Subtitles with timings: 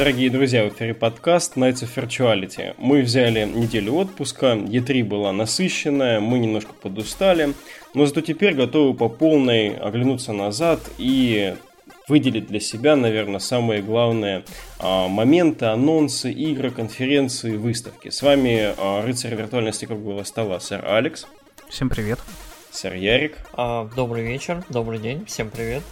[0.00, 2.74] Дорогие друзья, в эфире подкаст Nights of Virtuality.
[2.78, 7.52] Мы взяли неделю отпуска, E3 была насыщенная, мы немножко подустали,
[7.92, 11.54] но зато теперь готовы по полной оглянуться назад и
[12.08, 14.44] выделить для себя, наверное, самые главные
[14.78, 18.08] а, моменты, анонсы, игры, конференции, выставки.
[18.08, 21.26] С вами а, рыцарь виртуальности круглого стола, сэр Алекс.
[21.68, 22.18] Всем привет.
[22.70, 23.36] Сэр Ярик.
[23.52, 25.82] А, добрый вечер, добрый день, всем привет.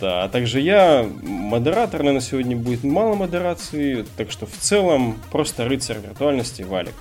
[0.00, 5.66] Да, а также я, модератор, наверное, сегодня будет мало модерации, так что в целом просто
[5.68, 6.94] рыцарь виртуальности Валик.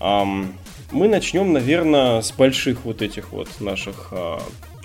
[0.00, 4.40] Мы начнем, наверное, с больших вот этих вот наших uh,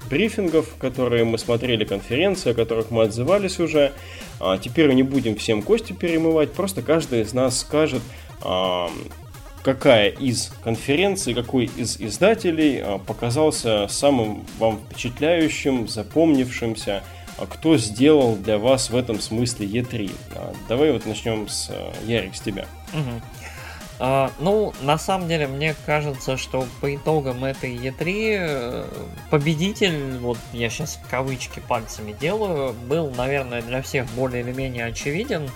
[0.09, 3.94] брифингов, которые мы смотрели, конференции, о которых мы отзывались уже.
[4.42, 8.02] Uh, теперь не будем всем кости перемывать, просто каждый из нас скажет,
[9.64, 17.03] какая из конференций, какой из издателей а, показался самым вам впечатляющим, запомнившимся,
[17.38, 20.12] а кто сделал для вас в этом смысле E3.
[20.36, 21.72] А, давай вот начнем с
[22.06, 22.66] Ярик, с тебя.
[22.94, 23.22] Угу.
[24.00, 28.86] Uh, ну, на самом деле, мне кажется, что по итогам этой E3 э,
[29.30, 35.47] победитель, вот я сейчас кавычки пальцами делаю, был, наверное, для всех более или менее очевиден.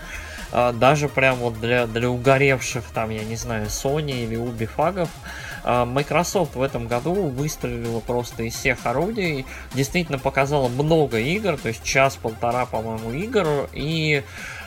[0.51, 5.09] А, даже прям вот для, для угоревших там, я не знаю, Sony или Ubi фагов,
[5.09, 5.46] а,
[5.85, 11.83] Microsoft в этом году выстрелила просто из всех орудий, действительно показала много игр, то есть
[11.83, 14.23] час-полтора, по-моему, игр, и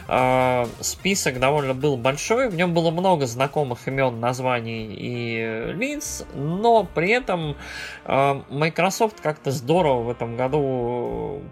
[0.08, 6.84] э, список довольно был большой, в нем было много знакомых имен, названий и лиц, но
[6.84, 7.56] при этом
[8.04, 11.42] э, Microsoft как-то здорово в этом году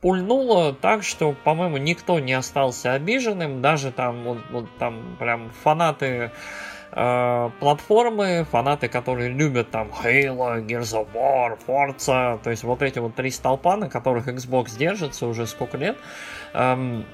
[0.00, 6.30] пульнуло так, что, по-моему, никто не остался обиженным, даже там вот, вот там прям фанаты
[6.90, 13.14] платформы, фанаты, которые любят там Halo, Gears of War, Forza, то есть вот эти вот
[13.14, 15.96] три столпа, на которых Xbox держится уже сколько лет,
[16.54, 17.04] эм,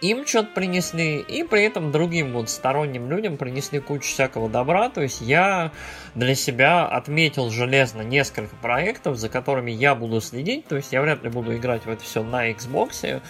[0.00, 4.88] им что-то принесли, и при этом другим вот сторонним людям принесли кучу всякого добра.
[4.88, 5.72] То есть я
[6.14, 10.66] для себя отметил железно несколько проектов, за которыми я буду следить.
[10.66, 13.20] То есть я вряд ли буду играть в это все на Xbox.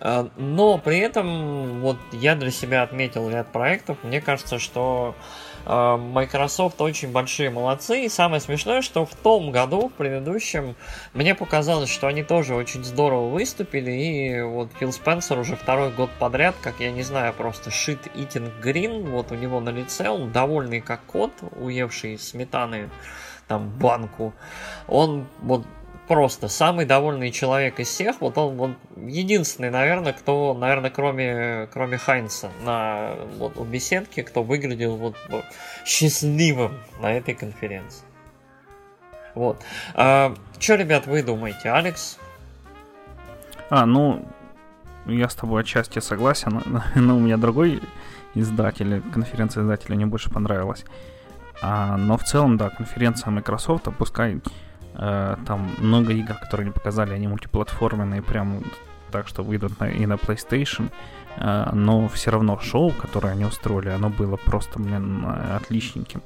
[0.00, 3.98] Э, но при этом вот я для себя отметил ряд проектов.
[4.02, 5.14] Мне кажется, что
[5.66, 8.04] Э, Microsoft очень большие молодцы.
[8.04, 10.76] И самое смешное, что в том году, в предыдущем,
[11.12, 13.90] мне показалось, что они тоже очень здорово выступили.
[13.90, 18.52] И вот Фил Спенсер уже второй год подряд, как я не знаю, просто шит eating
[18.62, 22.88] green, вот у него на лице, он довольный как кот, уевший сметаны
[23.48, 24.34] там банку.
[24.88, 25.64] Он вот
[26.06, 28.20] просто самый довольный человек из всех.
[28.20, 34.42] Вот он, он единственный, наверное, кто, наверное, кроме, кроме Хайнса на вот, у беседки, кто
[34.42, 35.44] выглядел вот, вот
[35.84, 38.04] счастливым на этой конференции.
[39.34, 39.60] Вот.
[39.94, 42.18] А, что, ребят, вы думаете, Алекс?
[43.68, 44.24] А, ну,
[45.06, 46.62] я с тобой отчасти согласен,
[46.94, 47.82] но у меня другой
[48.34, 50.84] издатель, конференция издателя мне больше понравилась.
[51.62, 54.40] А, но в целом, да, конференция Microsoft, пускай
[54.96, 58.62] там много игр, которые не показали, они мультиплатформенные, прям
[59.10, 60.90] так, что выйдут на, и на PlayStation.
[61.36, 65.24] Э, но все равно шоу, которое они устроили, оно было просто, блин,
[65.54, 66.22] отличненьким.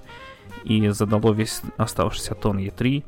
[0.64, 3.04] И задало весь оставшийся тон E3.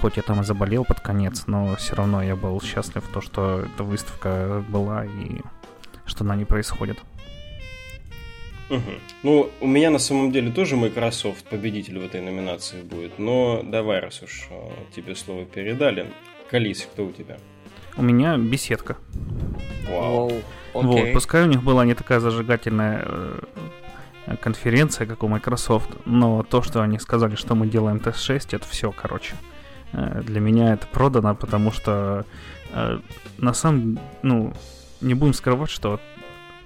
[0.00, 3.60] Хоть я там и заболел под конец, но все равно я был счастлив, то, что
[3.60, 5.40] эта выставка была и
[6.06, 6.98] что она не происходит.
[8.70, 8.80] Угу.
[9.22, 14.00] Ну, у меня на самом деле тоже Microsoft победитель в этой номинации будет, но давай,
[14.00, 16.10] раз уж э, тебе слово передали.
[16.50, 17.36] Колись, кто у тебя?
[17.96, 18.96] У меня беседка.
[19.88, 20.30] Вау.
[20.30, 20.44] Wow.
[20.74, 20.82] Okay.
[20.82, 26.62] Вот, пускай у них была не такая зажигательная э, конференция, как у Microsoft, но то,
[26.62, 29.34] что они сказали, что мы делаем тест-6, это все, короче.
[29.92, 32.24] Э, для меня это продано, потому что
[32.72, 32.98] э,
[33.38, 34.52] на самом, ну,
[35.00, 36.00] не будем скрывать, что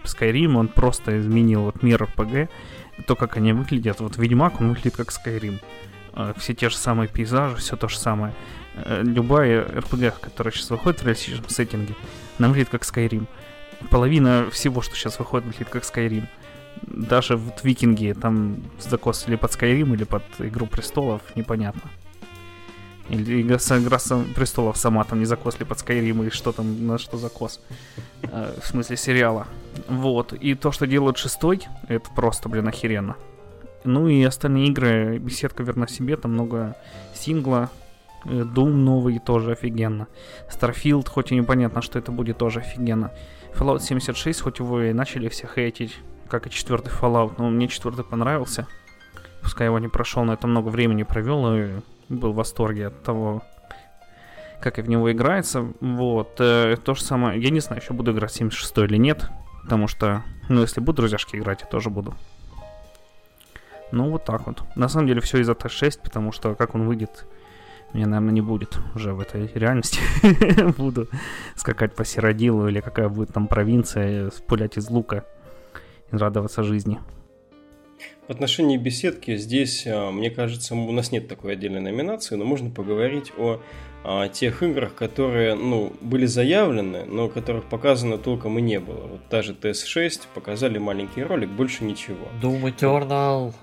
[0.05, 2.49] Skyrim, он просто изменил вот мир RPG,
[3.07, 4.01] то, как они выглядят.
[4.01, 5.61] Вот Ведьмак, он выглядит как Skyrim.
[6.13, 8.35] А, все те же самые пейзажи, все то же самое.
[8.85, 11.95] Э, любая RPG, которая сейчас выходит в реалистичном сеттинге,
[12.39, 13.27] она выглядит как Skyrim.
[13.91, 16.27] Половина всего, что сейчас выходит, выглядит как Skyrim.
[16.83, 21.91] Даже в Викинге там закос или под Skyrim, или под Игру Престолов, непонятно.
[23.09, 23.99] Или игра, игра
[24.35, 27.61] престолов сама там не закосли под Skyrim или что там, на что закос.
[28.23, 29.47] Э, в смысле сериала.
[29.89, 30.35] Вот.
[30.35, 33.17] И то, что делают шестой, это просто, блин, охеренно.
[33.85, 36.77] Ну и остальные игры, беседка верна себе, там много
[37.15, 37.71] сингла,
[38.27, 40.09] э, Doom новый тоже офигенно.
[40.51, 43.13] Starfield, хоть и непонятно, что это будет, тоже офигенно.
[43.55, 45.97] Fallout 76, хоть его и начали все хейтить,
[46.29, 48.67] как и четвертый Fallout, но мне четвертый понравился.
[49.43, 51.69] Пускай его не прошел, но это много времени провел и
[52.09, 53.43] был в восторге от того,
[54.61, 55.73] как и в него играется.
[55.81, 56.37] Вот.
[56.41, 57.41] Э, то же самое.
[57.41, 59.31] Я не знаю, еще буду играть 76 или нет.
[59.63, 62.15] Потому что, ну, если буду друзьяшки играть, я тоже буду.
[63.93, 64.63] Ну, вот так вот.
[64.77, 67.27] На самом деле все из-за Т6, потому что как он выйдет,
[67.93, 70.01] меня, наверное, не будет уже в этой реальности.
[70.79, 71.09] Буду
[71.55, 75.25] скакать по Сиродилу или какая будет там провинция, пулять из лука
[76.13, 76.99] и радоваться жизни.
[78.29, 82.69] В отношении беседки здесь, а, мне кажется, у нас нет такой отдельной номинации, но можно
[82.69, 83.63] поговорить о,
[84.05, 89.07] о а, тех играх, которые ну, были заявлены, но которых показано толком и не было.
[89.07, 92.29] Вот та же TS6 показали маленький ролик, больше ничего.
[92.43, 93.55] Doom Eternal.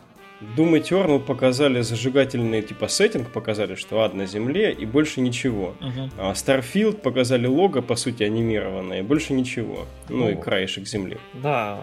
[0.57, 5.75] Doom Eternal показали зажигательный типа сеттинг, показали, что ад на земле и больше ничего.
[5.79, 6.33] Uh-huh.
[6.33, 9.85] Starfield показали лого, по сути, анимированное, и больше ничего.
[10.09, 11.19] Ну, ну и краешек земли.
[11.35, 11.81] Да,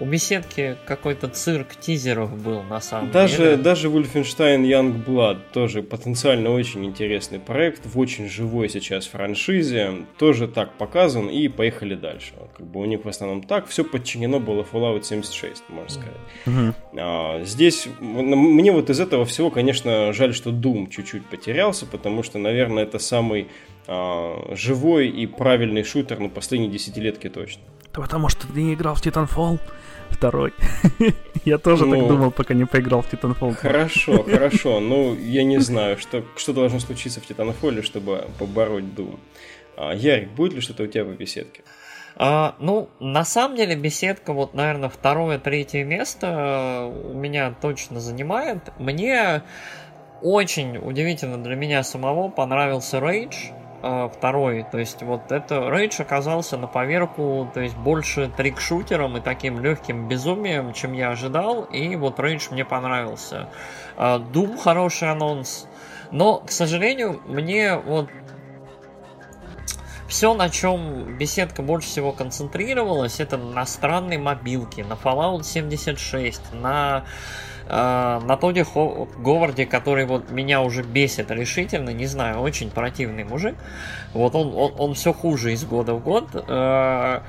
[0.00, 3.56] у беседки какой-то цирк тизеров был на самом даже, деле.
[3.56, 10.06] Даже Wolfenstein Youngblood тоже потенциально очень интересный проект в очень живой сейчас франшизе.
[10.18, 12.34] Тоже так показан и поехали дальше.
[12.56, 13.66] Как бы у них в основном так.
[13.66, 16.14] Все подчинено было Fallout 76, можно сказать.
[16.46, 16.74] Mm-hmm.
[16.98, 22.38] А, здесь мне вот из этого всего, конечно, жаль, что Doom чуть-чуть потерялся, потому что,
[22.38, 23.48] наверное, это самый
[23.88, 27.62] а, живой и правильный шутер на последние десятилетки точно.
[27.94, 29.58] Да потому что ты не играл в Titanfall
[30.18, 30.52] второй.
[31.44, 33.54] я тоже ну, так думал, пока не поиграл в Titanfall.
[33.54, 34.80] Хорошо, хорошо.
[34.80, 39.18] Ну, я не знаю, что, что должно случиться в Titanfall, чтобы побороть Doom.
[39.76, 41.62] А, Ярик, будет ли что-то у тебя в беседке?
[42.16, 48.58] А, ну, на самом деле, беседка, вот, наверное, второе, третье место у меня точно занимает.
[48.78, 49.42] Мне
[50.20, 53.52] очень удивительно для меня самого понравился Rage.
[53.80, 54.64] А, второй.
[54.70, 60.08] То есть вот это Рейдж оказался на поверку, то есть больше трикшутером и таким легким
[60.08, 61.64] безумием, чем я ожидал.
[61.64, 63.48] И вот Рейдж мне понравился.
[63.96, 65.66] А, Doom хороший анонс.
[66.10, 68.08] Но, к сожалению, мне вот
[70.08, 77.04] все, на чем беседка больше всего концентрировалась, это на странной мобилке, на Fallout 76, на
[77.68, 78.64] э, на Тоде
[79.18, 83.54] Говарде, который вот меня уже бесит решительно, не знаю, очень противный мужик.
[84.14, 86.28] Вот он, он, он все хуже из года в год.
[86.34, 87.20] Э,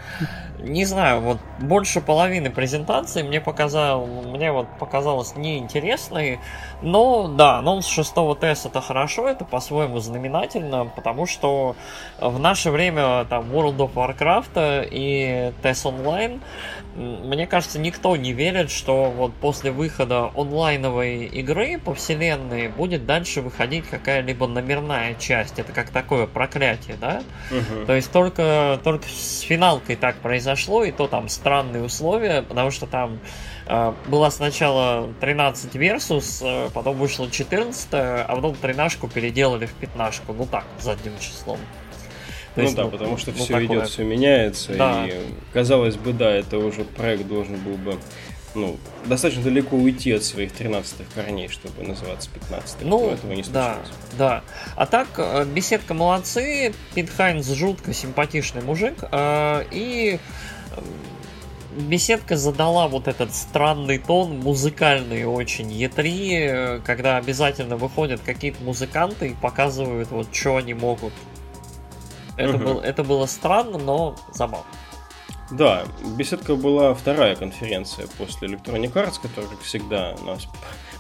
[0.60, 6.40] не знаю, вот больше половины презентации мне показал, мне вот показалось неинтересной.
[6.82, 11.76] Но да, анонс шестого теста это хорошо, это по-своему знаменательно, потому что
[12.20, 16.40] в наше время там World of Warcraft и TES Online
[17.00, 23.42] мне кажется, никто не верит, что вот после выхода онлайновой игры по вселенной будет дальше
[23.42, 25.60] выходить какая-либо номерная часть.
[25.60, 27.24] Это как такое проклятие, да?
[27.52, 27.86] Угу.
[27.86, 32.86] То есть только, только с финалкой так произошло, и то там странные условия, потому что
[32.86, 33.20] там
[33.68, 40.24] э, была сначала 13 versus, э, потом вышло 14, а потом 13 переделали в 15.
[40.28, 41.60] Ну так, задним числом.
[42.56, 44.74] То ну есть, да, ну, потому что ну, все идет, все меняется.
[44.74, 45.06] Да.
[45.08, 45.14] И
[45.54, 47.98] казалось бы, да, это уже проект должен был бы
[48.56, 53.44] ну, достаточно далеко уйти от своих 13-х корней, чтобы называться 15 Ну, но этого не
[53.44, 53.50] случилось.
[53.52, 53.78] Да,
[54.18, 54.44] да.
[54.76, 60.20] А так, э, беседка молодцы, Пит Хайнс жутко симпатичный мужик, э, и
[60.76, 60.82] э,
[61.80, 69.34] беседка задала вот этот странный тон, музыкальный очень Е3, когда обязательно выходят какие-то музыканты и
[69.36, 71.14] показывают вот, что они могут
[72.40, 72.64] это, угу.
[72.64, 74.66] был, это было странно, но забавно.
[75.52, 75.84] Да,
[76.16, 80.48] беседка была вторая конференция после Electronic Arts, которая, как всегда, нас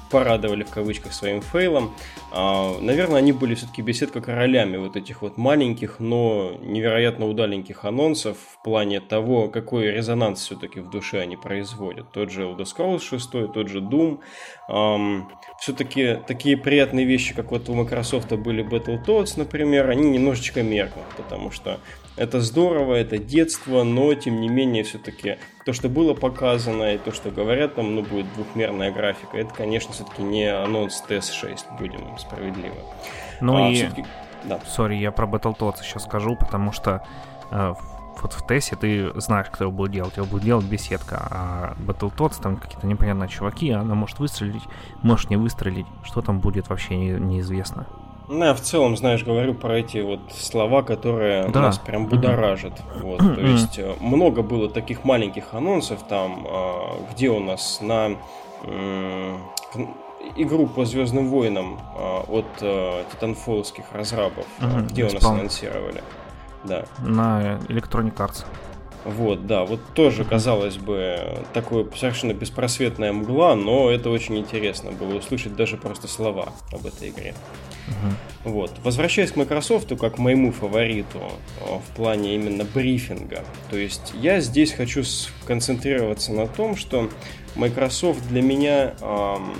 [0.09, 1.95] порадовали в кавычках своим фейлом.
[2.31, 8.37] А, наверное, они были все-таки беседка королями вот этих вот маленьких, но невероятно удаленьких анонсов
[8.37, 12.11] в плане того, какой резонанс все-таки в душе они производят.
[12.11, 14.19] Тот же Elder Scrolls 6, тот же Doom.
[15.59, 21.51] все-таки такие приятные вещи, как вот у Microsoft были Battletoads, например, они немножечко меркнут, потому
[21.51, 21.79] что
[22.19, 27.13] это здорово, это детство, но тем не менее все-таки то, что было показано и то,
[27.13, 32.75] что говорят там, ну, будет двухмерная графика, это, конечно, все-таки не анонс TS6, будем справедливы.
[33.39, 33.87] Ну а, и...
[34.43, 34.59] Да.
[34.67, 37.05] Сори, я про Battletoads сейчас скажу, потому что
[37.51, 37.73] э,
[38.21, 40.17] вот в Тессе ты знаешь, кто его будет делать.
[40.17, 41.27] Его будет делать беседка.
[41.29, 44.63] А Battletoads там какие-то непонятные чуваки, она может выстрелить,
[45.01, 45.87] может не выстрелить.
[46.03, 47.85] Что там будет, вообще не, неизвестно.
[48.29, 51.61] Ну, я в целом, знаешь, говорю про эти вот слова, которые да.
[51.61, 52.73] нас прям будоражат.
[52.73, 53.01] Mm-hmm.
[53.01, 58.11] Вот, то есть э, много было таких маленьких анонсов там, а, где у нас на
[60.35, 64.87] игру по Звездным войнам а, от э, титанфолских разрабов, mm-hmm.
[64.89, 66.03] где у нас анонсировали.
[66.65, 66.85] Да.
[66.99, 68.45] На Electronic Arts.
[69.05, 75.15] Вот, да, вот тоже, казалось бы, такое совершенно беспросветная мгла, но это очень интересно было
[75.15, 77.33] услышать даже просто слова об этой игре.
[77.87, 78.51] Угу.
[78.51, 78.71] Вот.
[78.83, 81.19] Возвращаясь к Microsoft, как к моему фавориту
[81.61, 87.09] в плане именно брифинга, то есть я здесь хочу сконцентрироваться на том, что
[87.55, 89.55] Microsoft для меня эм,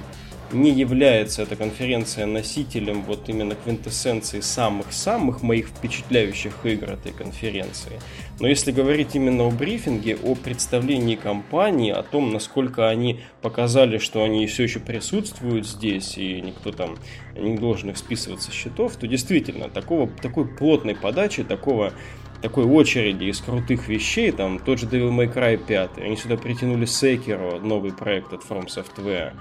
[0.51, 7.99] не является эта конференция носителем вот именно квинтэссенции самых-самых моих впечатляющих игр этой конференции.
[8.39, 14.23] Но если говорить именно о брифинге, о представлении компании, о том, насколько они показали, что
[14.23, 16.97] они все еще присутствуют здесь, и никто там
[17.35, 21.93] не должен их списывать со счетов, то действительно, такого, такой плотной подачи, такого
[22.41, 26.85] такой очереди из крутых вещей, там тот же Devil May Cry 5, они сюда притянули
[26.85, 29.33] Sekiro, новый проект от From Software,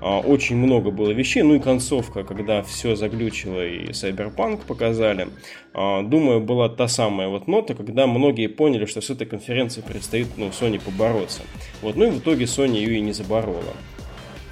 [0.00, 5.28] а, очень много было вещей, ну и концовка, когда все заглючило и Cyberpunk показали,
[5.72, 10.28] а, думаю, была та самая вот нота, когда многие поняли, что с этой конференцией предстоит
[10.36, 11.42] ну, Sony побороться.
[11.82, 13.74] Вот, ну и в итоге Sony ее и не заборола.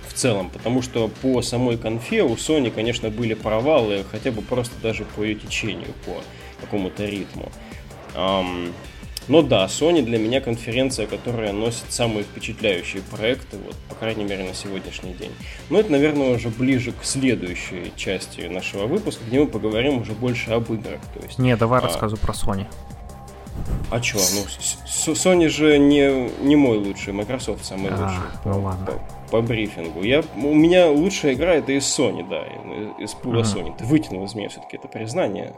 [0.08, 4.74] В целом, потому что по самой конфе у Sony, конечно, были провалы, хотя бы просто
[4.80, 6.22] даже по ее течению, по
[6.60, 7.50] какому-то ритму.
[9.26, 14.44] Но да, Sony для меня конференция, которая носит самые впечатляющие проекты, вот, по крайней мере,
[14.44, 15.32] на сегодняшний день.
[15.70, 20.50] Но это, наверное, уже ближе к следующей части нашего выпуска, где мы поговорим уже больше
[20.50, 21.00] об играх.
[21.14, 21.84] То есть, Не, давай а...
[21.84, 22.66] рассказывай про Sony.
[23.90, 28.18] А чё, ну, Sony же не, не мой лучший, Microsoft самый а, лучший.
[28.44, 28.86] Ну по, ладно.
[28.86, 28.92] По,
[29.30, 30.02] по брифингу.
[30.02, 32.44] Я, у меня лучшая игра это из Sony, да,
[33.02, 33.64] из пула uh-huh.
[33.64, 33.76] Sony.
[33.76, 35.54] Ты вытянул из меня все-таки это признание.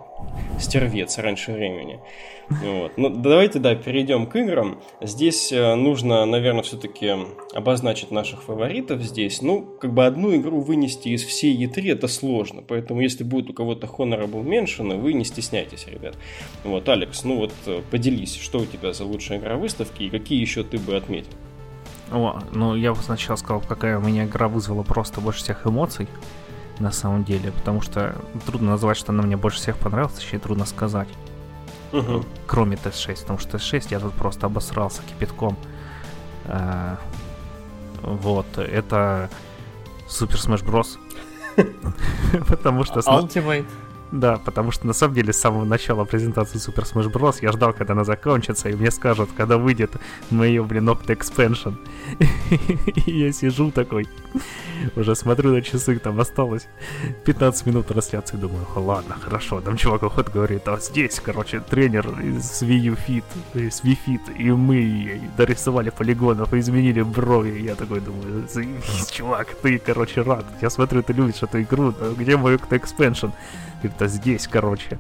[0.59, 2.01] Стервец раньше времени.
[2.49, 2.93] Вот.
[2.97, 4.81] Ну, давайте, да, перейдем к играм.
[5.01, 7.15] Здесь э, нужно, наверное, все-таки
[7.53, 9.43] обозначить наших фаворитов здесь.
[9.43, 12.63] Ну, как бы одну игру вынести из всей E3 это сложно.
[12.67, 16.17] Поэтому, если будет у кого-то Honorable Mention, вы не стесняйтесь, ребят.
[16.65, 20.41] Вот, Алекс, ну вот э, поделись, что у тебя за лучшая игра выставки и какие
[20.41, 21.33] еще ты бы отметил?
[22.13, 26.09] О, ну я бы сначала сказал, какая у меня игра вызвала просто больше всех эмоций
[26.79, 28.15] на самом деле, потому что
[28.47, 31.09] трудно назвать, что она мне больше всех понравилась, точнее трудно сказать
[31.93, 32.25] угу.
[32.47, 35.57] кроме Т6, потому что Т6 я тут просто обосрался кипятком.
[36.47, 36.99] А,
[38.03, 39.31] вот, это
[40.09, 40.99] Супер Smash Bros.
[42.49, 43.01] Потому что...
[43.01, 43.67] Ultimate.
[44.13, 47.39] Да, потому что на самом деле с самого начала презентации Super Smash Bros.
[47.43, 49.97] я ждал, когда она закончится, и мне скажут, когда выйдет
[50.31, 51.77] мое, блин, Octa Expansion.
[53.07, 54.09] и я сижу такой,
[54.95, 56.69] уже смотрю на часы, там осталось
[57.25, 59.61] 15 минут трансляции, думаю, ладно, хорошо.
[59.61, 64.51] Там чувак выходит, говорит, а здесь, короче, тренер из Wii Fit, из Wii Fit, и
[64.53, 67.59] мы дорисовали полигонов и изменили брови.
[67.59, 68.47] И я такой думаю,
[69.11, 70.45] чувак, ты, короче, рад.
[70.63, 73.33] Я смотрю, ты любишь эту игру, где мой Octa Expansion?
[73.83, 74.99] Говорит, здесь, короче,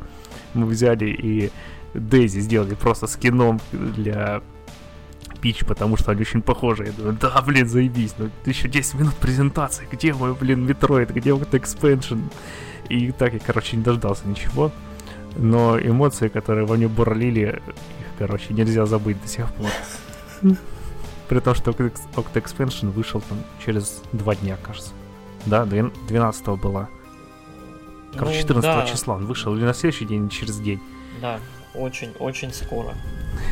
[0.54, 1.50] мы взяли и
[1.94, 4.42] Дейзи сделали просто скином для
[5.40, 6.86] Пич, потому что они очень похожи.
[6.86, 11.32] Я думаю, да, блин, заебись, ну еще 10 минут презентации, где мой, блин, Metroid, где
[11.32, 12.18] Octo Expansion?
[12.88, 14.70] И так я, короче, не дождался ничего.
[15.36, 17.60] Но эмоции, которые во мне бурлили,
[18.00, 19.70] их, короче, нельзя забыть до сих пор.
[21.28, 21.92] При том, что Octo
[22.34, 24.92] Expansion вышел там через два дня, кажется.
[25.44, 26.88] Да, 12 была.
[28.18, 28.86] Короче, 14 ну, да.
[28.86, 30.80] числа он вышел, или на следующий день, или через день.
[31.20, 31.40] Да,
[31.74, 32.94] очень-очень скоро.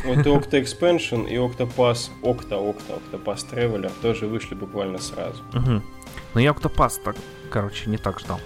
[0.04, 5.42] Вот и Octa Expansion, и Octopass, Octa, Octa, Octopass Traveler тоже вышли буквально сразу.
[5.52, 5.82] Угу.
[6.34, 7.16] Но я Octopass так,
[7.50, 8.40] короче, не так ждал.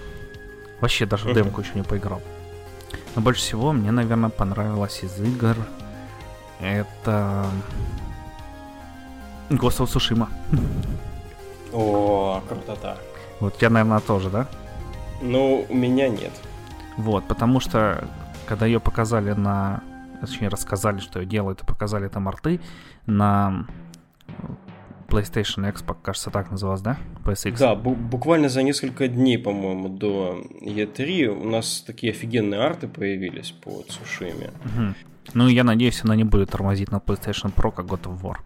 [0.81, 2.21] Вообще даже в демку еще не поиграл.
[3.15, 5.55] Но больше всего мне, наверное, понравилось из игр
[6.61, 7.45] это
[9.49, 10.27] Ghost of Tsushima.
[11.71, 12.97] О, крутота.
[13.39, 14.47] Вот я, наверное, тоже, да?
[15.21, 16.31] Ну, у меня нет.
[16.97, 18.07] Вот, потому что
[18.47, 19.83] когда ее показали на...
[20.21, 22.59] Точнее, рассказали, что ее делают, и показали там арты
[23.05, 23.65] на
[25.07, 26.97] PlayStation Expo, кажется, так называлось, да?
[27.23, 27.57] PSX.
[27.57, 33.51] Да, бу- буквально за несколько дней, по-моему, до E3 у нас такие офигенные арты появились
[33.51, 34.51] по Цушиме.
[34.65, 34.93] Угу.
[35.33, 38.37] Ну, я надеюсь, она не будет тормозить на PlayStation Pro, как God of War.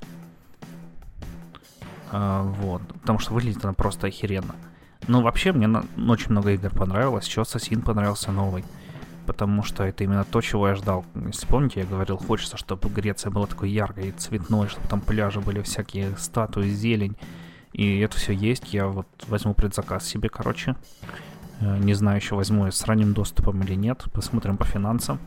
[2.12, 2.82] А, вот.
[3.02, 4.56] Потому что выглядит она просто охеренно.
[5.08, 5.86] Ну, вообще, мне на...
[6.08, 7.28] очень много игр понравилось.
[7.28, 8.64] Еще Ассасин понравился новый.
[9.26, 11.06] Потому что это именно то, чего я ждал.
[11.28, 15.40] Если помните, я говорил, хочется, чтобы Греция была такой яркой и цветной, чтобы там пляжи
[15.40, 17.16] были всякие статуи, зелень.
[17.72, 18.74] И это все есть.
[18.74, 20.76] Я вот возьму предзаказ себе, короче.
[21.62, 24.04] Э, не знаю, еще возьму я с ранним доступом или нет.
[24.14, 25.20] Посмотрим по финансам.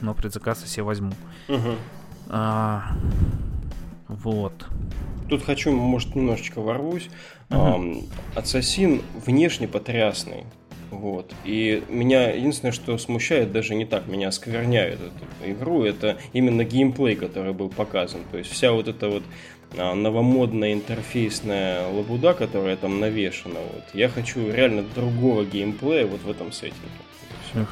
[0.00, 1.12] Но предзаказ я себе возьму.
[1.48, 1.74] Угу.
[2.30, 2.92] А,
[4.08, 4.66] вот.
[5.28, 7.08] Тут хочу, может, немножечко ворвусь.
[7.52, 8.08] Uh-huh.
[8.34, 10.44] Ассасин внешне потрясный.
[10.90, 11.32] Вот.
[11.44, 17.16] И меня единственное, что смущает, даже не так, меня оскверняет эту игру, это именно геймплей,
[17.16, 18.20] который был показан.
[18.30, 19.22] То есть вся вот эта вот
[19.78, 23.60] а, новомодная интерфейсная лабуда, которая там навешена.
[23.72, 23.84] Вот.
[23.94, 26.76] Я хочу реально другого геймплея вот в этом сеттинге.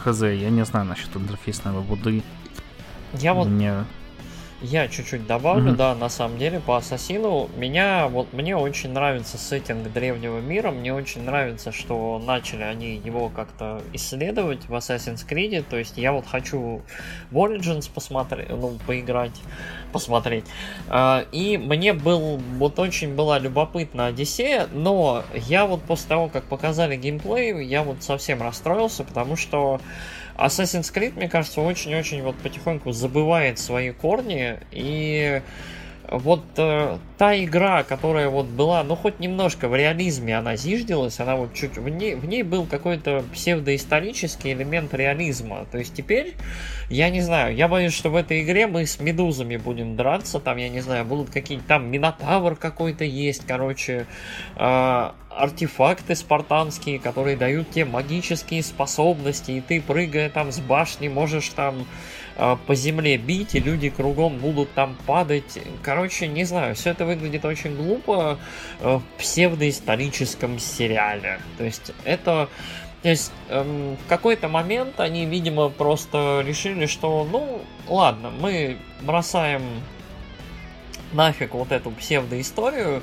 [0.02, 2.22] хз, я не знаю насчет интерфейсной лабуды.
[3.12, 3.84] Я вот Мне
[4.62, 5.76] Я чуть-чуть добавлю, Мгм.
[5.76, 7.48] да, на самом деле, по Ассасину.
[7.56, 13.30] Меня, вот, мне очень нравится сеттинг древнего мира, мне очень нравится, что начали они его
[13.30, 16.82] как-то исследовать в Assassin's Creed, то есть я вот хочу
[17.30, 19.40] в Origins посмотреть, ну, поиграть,
[19.92, 20.44] посмотреть.
[20.88, 26.44] А, И мне был, вот очень была любопытна Одиссея, но я вот после того, как
[26.44, 29.80] показали геймплей, я вот совсем расстроился, потому что
[30.36, 35.42] Assassin's Creed, мне кажется, очень-очень вот потихоньку забывает свои корни, и
[36.08, 41.36] вот э, та игра, которая вот была, ну хоть немножко в реализме она зиждилась, она
[41.36, 45.66] вот чуть в ней, в ней был какой-то псевдоисторический элемент реализма.
[45.70, 46.34] То есть теперь,
[46.88, 50.56] я не знаю, я боюсь, что в этой игре мы с медузами будем драться, там,
[50.56, 54.06] я не знаю, будут какие-то там Минотавр какой-то есть, короче,
[54.56, 61.48] э, артефакты спартанские, которые дают тебе магические способности, и ты, прыгая там с башни, можешь
[61.50, 61.86] там
[62.66, 65.58] по земле бить, и люди кругом будут там падать.
[65.82, 68.38] Короче, не знаю, все это выглядит очень глупо
[68.80, 71.40] э, в псевдоисторическом сериале.
[71.58, 72.48] То есть это...
[73.02, 79.62] То есть эм, в какой-то момент они, видимо, просто решили, что, ну, ладно, мы бросаем
[81.12, 83.02] нафиг вот эту псевдоисторию,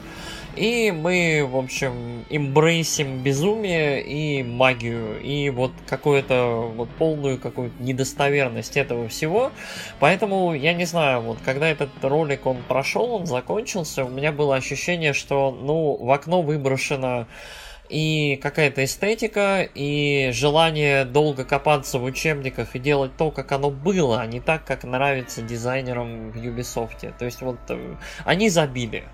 [0.57, 8.77] и мы, в общем, имбрейсим безумие и магию, и вот какую-то вот полную какую-то недостоверность
[8.77, 9.51] этого всего.
[9.99, 14.55] Поэтому, я не знаю, вот когда этот ролик он прошел, он закончился, у меня было
[14.55, 17.27] ощущение, что, ну, в окно выброшено
[17.89, 24.21] и какая-то эстетика, и желание долго копаться в учебниках и делать то, как оно было,
[24.21, 27.13] а не так, как нравится дизайнерам в Ubisoft.
[27.17, 29.05] То есть вот э, они забили.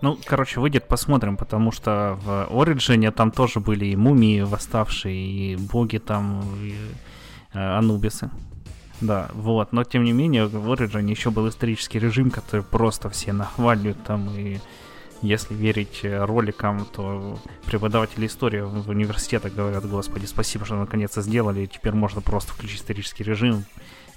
[0.00, 5.56] Ну, короче, выйдет, посмотрим, потому что в Origin там тоже были и мумии восставшие, и
[5.56, 6.74] боги там, и
[7.52, 8.30] э, анубисы.
[9.00, 13.32] Да, вот, но тем не менее в Origin еще был исторический режим, который просто все
[13.32, 14.58] нахваливают там, и
[15.22, 21.66] если верить э, роликам, то преподаватели истории в университетах говорят, господи, спасибо, что наконец-то сделали,
[21.66, 23.64] теперь можно просто включить исторический режим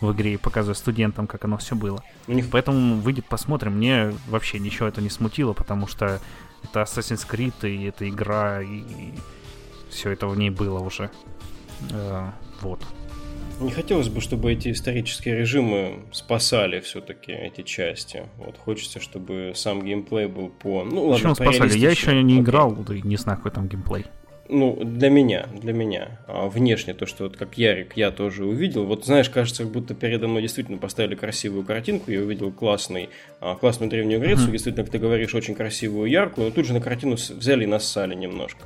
[0.01, 2.03] в игре и показывать студентам, как оно все было.
[2.27, 3.73] У них Поэтому выйдет, посмотрим.
[3.73, 6.19] Мне вообще ничего это не смутило, потому что
[6.63, 8.83] это Assassin's Creed, и это игра, и,
[9.89, 11.09] все это в ней было уже.
[11.91, 12.29] Э,
[12.61, 12.81] вот.
[13.61, 18.23] Не хотелось бы, чтобы эти исторические режимы спасали все-таки эти части.
[18.37, 20.83] Вот хочется, чтобы сам геймплей был по.
[20.83, 21.77] Ну ладно, Почему по спасали?
[21.77, 24.05] Я еще не играл, да и не знаю, какой там геймплей.
[24.47, 26.19] Ну, для меня, для меня.
[26.27, 28.85] А внешне то, что вот как Ярик я тоже увидел.
[28.85, 32.11] Вот знаешь, кажется, как будто передо мной действительно поставили красивую картинку.
[32.11, 34.45] Я увидел классный, а, классную древнюю Грецию.
[34.45, 34.51] Мгм.
[34.51, 36.47] Действительно, как ты говоришь, очень красивую, яркую.
[36.47, 38.65] Но тут же на картину взяли и нассали немножко.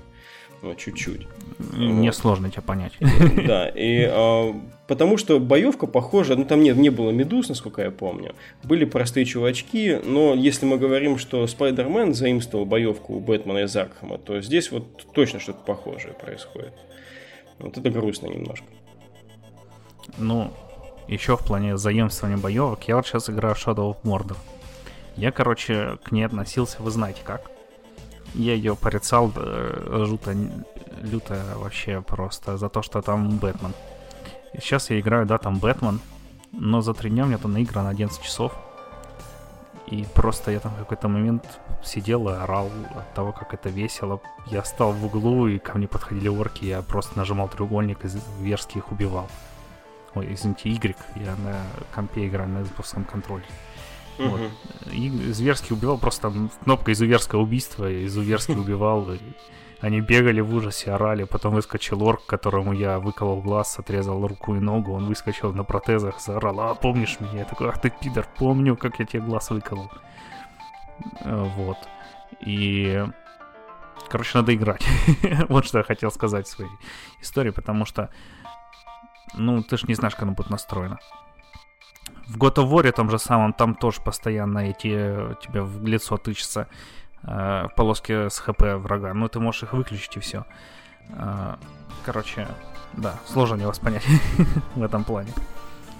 [0.61, 1.25] Ну, чуть-чуть.
[1.73, 2.15] Мне Вот.
[2.15, 2.93] сложно тебя понять.
[3.47, 4.53] Да, и а,
[4.87, 8.35] потому что боевка похожа, ну там нет, не было медуз, насколько я помню.
[8.63, 14.17] Были простые чувачки, но если мы говорим, что Спайдермен заимствовал боевку у Бэтмена из Аркхема,
[14.17, 16.73] то здесь вот точно что-то похожее происходит.
[17.59, 18.65] Вот это грустно немножко.
[20.17, 20.51] Ну,
[21.07, 24.37] еще в плане заимствования боевок, я вот сейчас играю в Shadow of Mordor.
[25.15, 27.51] Я, короче, к ней относился, вы знаете как.
[28.33, 30.35] Я ее порицал э, жуто,
[31.01, 33.73] люто вообще просто за то, что там Бэтмен.
[34.53, 35.99] Сейчас я играю, да, там Бэтмен,
[36.51, 38.53] но за три дня у меня там наиграно 11 часов.
[39.87, 41.43] И просто я там в какой-то момент
[41.83, 44.21] сидел и орал от того, как это весело.
[44.45, 48.77] Я стал в углу, и ко мне подходили орки, я просто нажимал треугольник и зверски
[48.77, 49.27] их убивал.
[50.13, 51.63] Ой, извините, Y, я на
[51.93, 52.95] компе играю на Xbox
[54.19, 54.39] Вот.
[54.39, 54.51] Мгм.
[54.91, 59.07] И зверски убивал, просто там кнопка изуверское убийство, и изуверски убивал.
[59.81, 64.59] Они бегали в ужасе, орали, потом выскочил орк, которому я выколол глаз, отрезал руку и
[64.59, 67.39] ногу, он выскочил на протезах, заорал, а помнишь меня?
[67.39, 69.89] Я такой, ах ты пидор, помню, как я тебе глаз выколол.
[71.21, 71.77] Э, Вот.
[72.41, 73.05] И...
[74.09, 74.85] Короче, надо играть.
[75.49, 76.71] вот что я хотел сказать в своей
[77.21, 78.09] истории, потому что,
[79.35, 80.99] ну, ты ж не знаешь, как оно будет настроено.
[82.29, 86.17] В God of War том же самом, там тоже постоянно эти э, тебе в лицо
[86.17, 86.67] тычется
[87.23, 89.13] э, полоски с хп врага.
[89.13, 90.45] Но ты можешь их выключить и все.
[92.05, 92.47] короче,
[92.93, 94.05] да, сложно мне вас понять
[94.75, 95.31] в этом плане.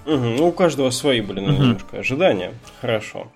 [0.06, 2.54] Ну, у каждого свои, блин, немножко ожидания.
[2.82, 3.28] Хорошо.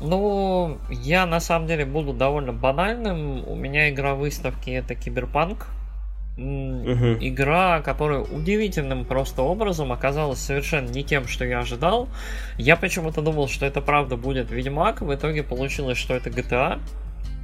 [0.00, 3.46] Ну, я на самом деле буду довольно банальным.
[3.46, 5.68] У меня игра выставки это Киберпанк.
[6.36, 12.08] Игра, которая удивительным просто образом оказалась совершенно не тем, что я ожидал.
[12.56, 15.02] Я почему-то думал, что это правда будет Ведьмак.
[15.02, 16.80] В итоге получилось, что это GTA.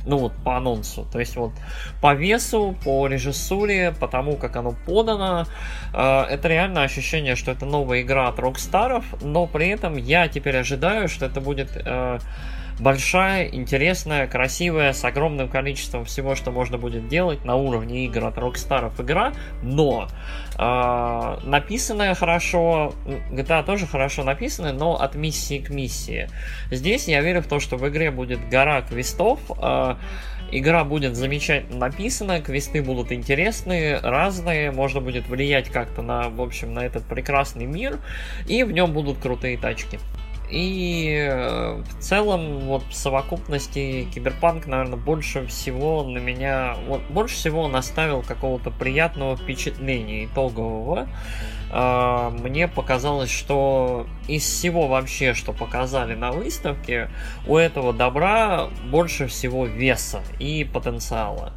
[0.07, 1.07] Ну вот по анонсу.
[1.12, 1.53] То есть вот
[2.01, 5.44] по весу, по режиссуре, по тому, как оно подано,
[5.92, 10.57] э, это реально ощущение, что это новая игра от Rockstar, но при этом я теперь
[10.57, 12.20] ожидаю, что это будет э,
[12.81, 18.37] большая, интересная, красивая, с огромным количеством всего, что можно будет делать на уровне игр от
[18.37, 20.09] Rockstar игра, но
[20.59, 22.95] э, написанная хорошо,
[23.31, 26.29] GTA тоже хорошо написана, но от миссии к миссии.
[26.71, 29.97] Здесь я верю в то, что в игре будет гора квестов, э,
[30.51, 36.73] Игра будет замечательно написана, квесты будут интересные, разные, можно будет влиять как-то на, в общем,
[36.73, 37.99] на этот прекрасный мир,
[38.47, 39.99] и в нем будут крутые тачки.
[40.51, 47.35] И э, в целом, вот в совокупности Киберпанк, наверное, больше всего на меня, вот больше
[47.35, 51.07] всего наставил какого-то приятного впечатления итогового.
[51.71, 57.11] А, мне показалось, что из всего вообще, что показали на выставке,
[57.47, 61.53] у этого добра больше всего веса и потенциала.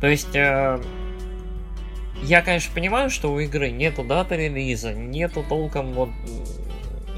[0.00, 0.82] То есть э,
[2.24, 6.10] я, конечно, понимаю, что у игры нету даты релиза, нету толком вот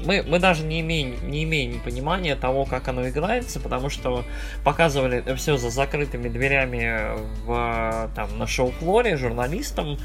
[0.05, 4.23] мы, мы даже не имеем, не имеем понимания того, как оно играется, потому что
[4.63, 9.97] показывали все за закрытыми дверями в, там, на шоу-флоре журналистам,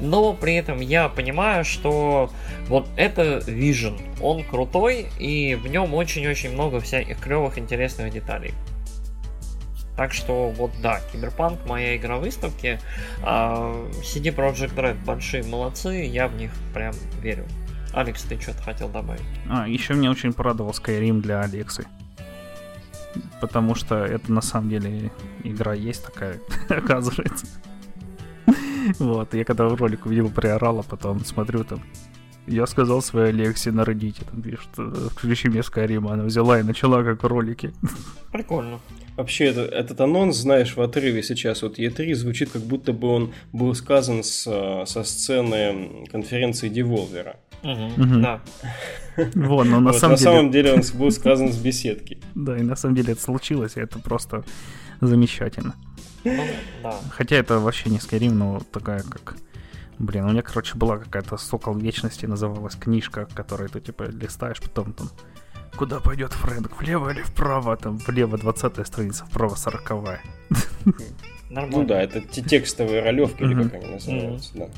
[0.00, 2.30] но при этом я понимаю, что
[2.68, 8.54] вот это Vision, он крутой, и в нем очень-очень много всяких клевых интересных деталей.
[9.96, 12.80] Так что вот да, Киберпанк моя игра выставки.
[13.22, 17.46] А, CD Projekt Red большие молодцы, я в них прям верю.
[17.94, 19.22] Алекс, ты что-то хотел добавить?
[19.48, 21.86] А, еще мне очень порадовал Skyrim для Алексы.
[23.40, 25.12] Потому что это на самом деле
[25.44, 27.46] игра есть такая, оказывается.
[28.98, 31.80] Вот, я когда в ролик увидел, приорал, а потом смотрю там,
[32.46, 34.68] я сказал своей Алексе на Reddit, там пишет,
[35.12, 37.72] включи мне Skyrim, она взяла и начала как в ролике.
[38.32, 38.80] Прикольно.
[39.16, 43.32] Вообще, это, этот анонс, знаешь, в отрыве сейчас вот E3 звучит, как будто бы он
[43.52, 44.42] был сказан с,
[44.86, 47.36] со сцены конференции Devolver.
[47.64, 48.20] Угу.
[48.20, 48.40] Да.
[49.16, 50.30] Вот, но на вот, самом на деле...
[50.30, 52.18] самом деле он был сказан с беседки.
[52.34, 54.42] Да, и на самом деле это случилось, и это просто
[55.00, 55.76] замечательно.
[56.24, 56.44] Ну,
[56.82, 56.98] да.
[57.10, 59.36] Хотя это вообще не Skyrim, но такая как...
[60.00, 64.92] Блин, у меня, короче, была какая-то «Сокол Вечности» называлась книжка, которой ты, типа, листаешь, потом
[64.92, 65.08] там
[65.76, 66.80] Куда пойдет Фрэнк?
[66.80, 67.76] Влево или вправо?
[67.76, 70.18] Там влево 20 страница, вправо 40 -я.
[71.54, 71.78] Нормально.
[71.78, 74.68] Ну да, это те текстовые ролевки, или как они называются, да.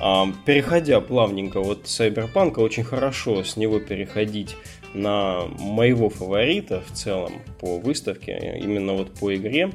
[0.00, 4.56] А, переходя плавненько от Cyberpunk, очень хорошо с него переходить
[4.94, 9.70] на моего фаворита в целом по выставке, именно вот по игре.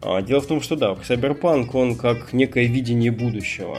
[0.00, 3.78] А, дело в том, что да, Cyberpunk, он как некое видение будущего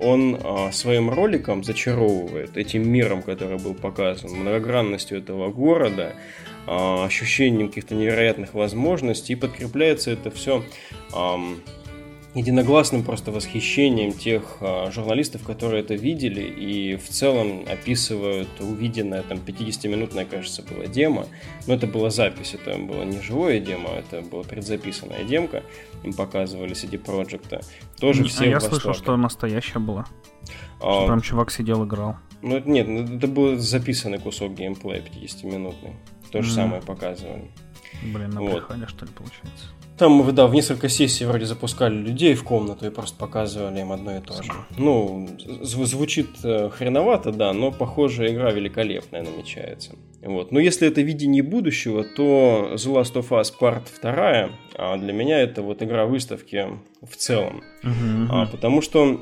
[0.00, 6.14] он а, своим роликом зачаровывает этим миром, который был показан, многогранностью этого города,
[6.66, 10.64] а, ощущением каких-то невероятных возможностей, и подкрепляется это все
[12.34, 19.38] единогласным просто восхищением тех а, журналистов, которые это видели и в целом описывают увиденное, там
[19.38, 21.26] 50-минутная, кажется, была демо,
[21.66, 25.64] но это была запись, это было не живое демо, это была предзаписанная демка,
[26.04, 27.64] им показывали CD Projekt.
[27.98, 30.06] Тоже все а я слышал, что настоящая была.
[30.80, 32.16] А, прям чувак сидел, играл.
[32.42, 35.96] Ну, это, нет, ну, это был записанный кусок геймплея 50-минутный.
[36.30, 36.54] То же mm.
[36.54, 37.50] самое показывали.
[38.02, 38.90] Блин, напихали, вот.
[38.90, 39.66] что ли, получается?
[40.00, 44.16] Там, да, в несколько сессий вроде запускали людей в комнату и просто показывали им одно
[44.16, 44.50] и то же.
[44.78, 45.28] Ну,
[45.62, 49.90] звучит э, хреновато, да, но, похоже, игра великолепная намечается.
[50.22, 50.52] Вот.
[50.52, 55.38] Но если это видение будущего, то The Last of Us Part 2 а для меня
[55.38, 56.66] это вот игра выставки
[57.02, 57.62] в целом.
[57.84, 59.20] Uh-huh, А, потому что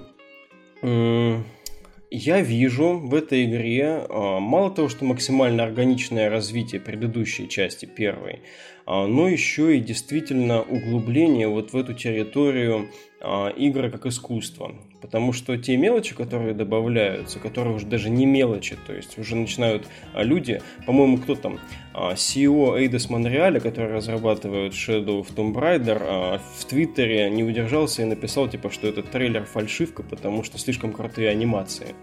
[2.11, 8.43] я вижу в этой игре а, мало того, что максимально органичное развитие предыдущей части первой,
[8.89, 12.89] но еще и действительно углубление вот в эту территорию
[13.21, 14.75] а, игры как искусство.
[15.01, 19.87] Потому что те мелочи, которые добавляются, которые уже даже не мелочи, то есть уже начинают
[20.15, 21.61] люди, по-моему, кто там,
[21.95, 28.49] CEO Eidos Montreal, который разрабатывает Shadow of Tomb Raider, в Твиттере не удержался и написал,
[28.49, 31.95] типа, что этот трейлер фальшивка, потому что слишком крутые анимации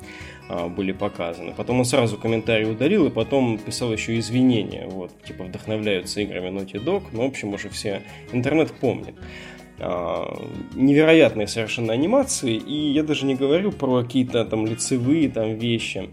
[0.49, 1.53] были показаны.
[1.53, 6.83] Потом он сразу комментарий удалил, и потом писал еще извинения, вот, типа, вдохновляются играми Naughty
[6.83, 9.15] Dog, ну, в общем, уже все интернет помнит.
[9.79, 10.25] А,
[10.73, 16.09] невероятные совершенно анимации, и я даже не говорю про какие-то там лицевые там вещи.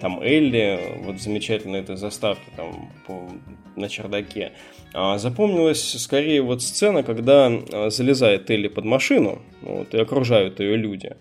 [0.00, 3.28] Там Элли, вот замечательно этой заставки там по,
[3.76, 4.52] на чердаке.
[4.92, 10.76] А, запомнилась скорее вот сцена, когда а, залезает Элли под машину, вот, и окружают ее
[10.76, 11.16] люди.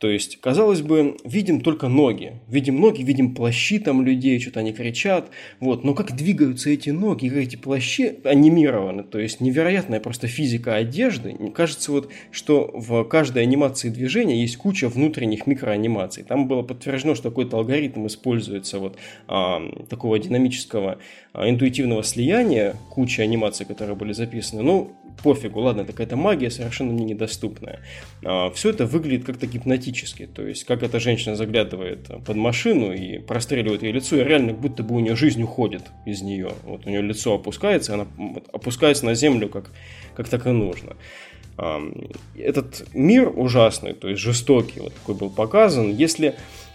[0.00, 2.34] То есть, казалось бы, видим только ноги.
[2.48, 5.30] Видим ноги, видим плащи там людей, что-то они кричат.
[5.60, 5.84] Вот.
[5.84, 9.04] Но как двигаются эти ноги, как эти плащи анимированы.
[9.04, 11.36] То есть, невероятная просто физика одежды.
[11.38, 16.24] Мне кажется, вот, что в каждой анимации движения есть куча внутренних микроанимаций.
[16.24, 18.96] Там было подтверждено, что какой-то алгоритм используется вот
[19.28, 20.98] а, такого динамического
[21.32, 24.62] а, интуитивного слияния, куча анимаций, которые были записаны.
[24.62, 27.80] Ну, пофигу, ладно, это какая-то магия совершенно мне недоступная.
[28.24, 29.46] А, все это выглядит как-то
[29.84, 34.52] гипнотически, то есть как эта женщина заглядывает под машину и простреливает ее лицо, и реально
[34.52, 36.52] будто бы у нее жизнь уходит из нее.
[36.64, 38.06] Вот у нее лицо опускается, она
[38.52, 39.70] опускается на землю, как,
[40.16, 40.96] как так и нужно.
[42.36, 45.90] Этот мир ужасный, то есть жестокий, вот такой был показан.
[45.90, 46.34] Если,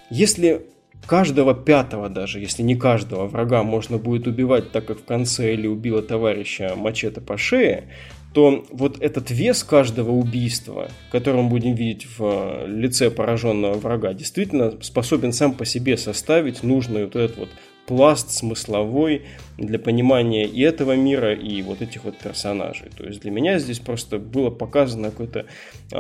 [0.10, 0.62] если
[1.06, 5.68] каждого пятого даже, если не каждого врага можно будет убивать так, как в конце или
[5.68, 7.84] убила товарища мачете по шее,
[8.34, 14.14] то вот этот вес каждого убийства, который мы будем видеть в э, лице пораженного врага,
[14.14, 17.50] действительно способен сам по себе составить нужный вот этот вот
[17.90, 19.24] пласт смысловой
[19.58, 22.90] для понимания и этого мира, и вот этих вот персонажей.
[22.96, 25.48] То есть для меня здесь просто было показано какое-то
[25.92, 25.98] э,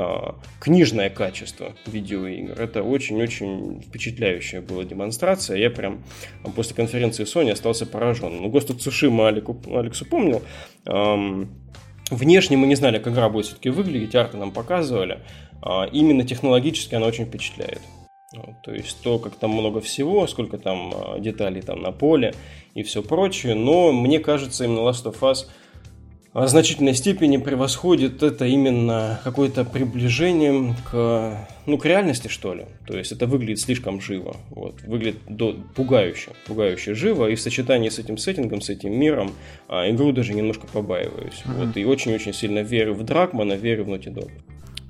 [0.59, 2.61] книжное качество видеоигр.
[2.61, 5.57] Это очень-очень впечатляющая была демонстрация.
[5.57, 6.03] Я прям
[6.55, 8.37] после конференции Sony остался поражен.
[8.39, 10.43] Ну, of Tsushima Алику, Алексу помнил.
[10.85, 11.49] Эм,
[12.09, 15.19] Внешне мы не знали, как игра будет все-таки выглядеть, арты нам показывали.
[15.61, 17.81] А, именно технологически она очень впечатляет.
[18.63, 22.33] То есть то, как там много всего, сколько там а, деталей там на поле
[22.73, 23.55] и все прочее.
[23.55, 25.47] Но мне кажется, именно Last of Us
[26.33, 32.65] в значительной степени превосходит это именно какое-то приближение к, ну, к реальности, что ли.
[32.85, 34.37] То есть это выглядит слишком живо.
[34.51, 34.79] Вот.
[34.83, 37.27] Выглядит до, пугающе, пугающе живо.
[37.29, 39.31] И в сочетании с этим сеттингом, с этим миром,
[39.67, 41.41] а, игру даже немножко побаиваюсь.
[41.45, 41.65] Mm-hmm.
[41.65, 41.77] Вот.
[41.77, 44.29] И очень-очень сильно верю в Дракмана, верю в Naughty Dog.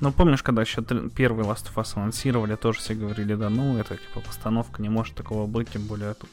[0.01, 0.81] Ну, помнишь, когда еще
[1.15, 5.15] первый Last of Us анонсировали, тоже все говорили, да, ну, это типа постановка, не может
[5.15, 6.29] такого быть, тем более тут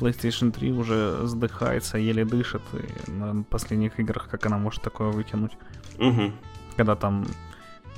[0.00, 5.52] PlayStation 3 уже сдыхается, еле дышит, и на последних играх как она может такое вытянуть.
[5.98, 6.32] Угу.
[6.76, 7.26] Когда там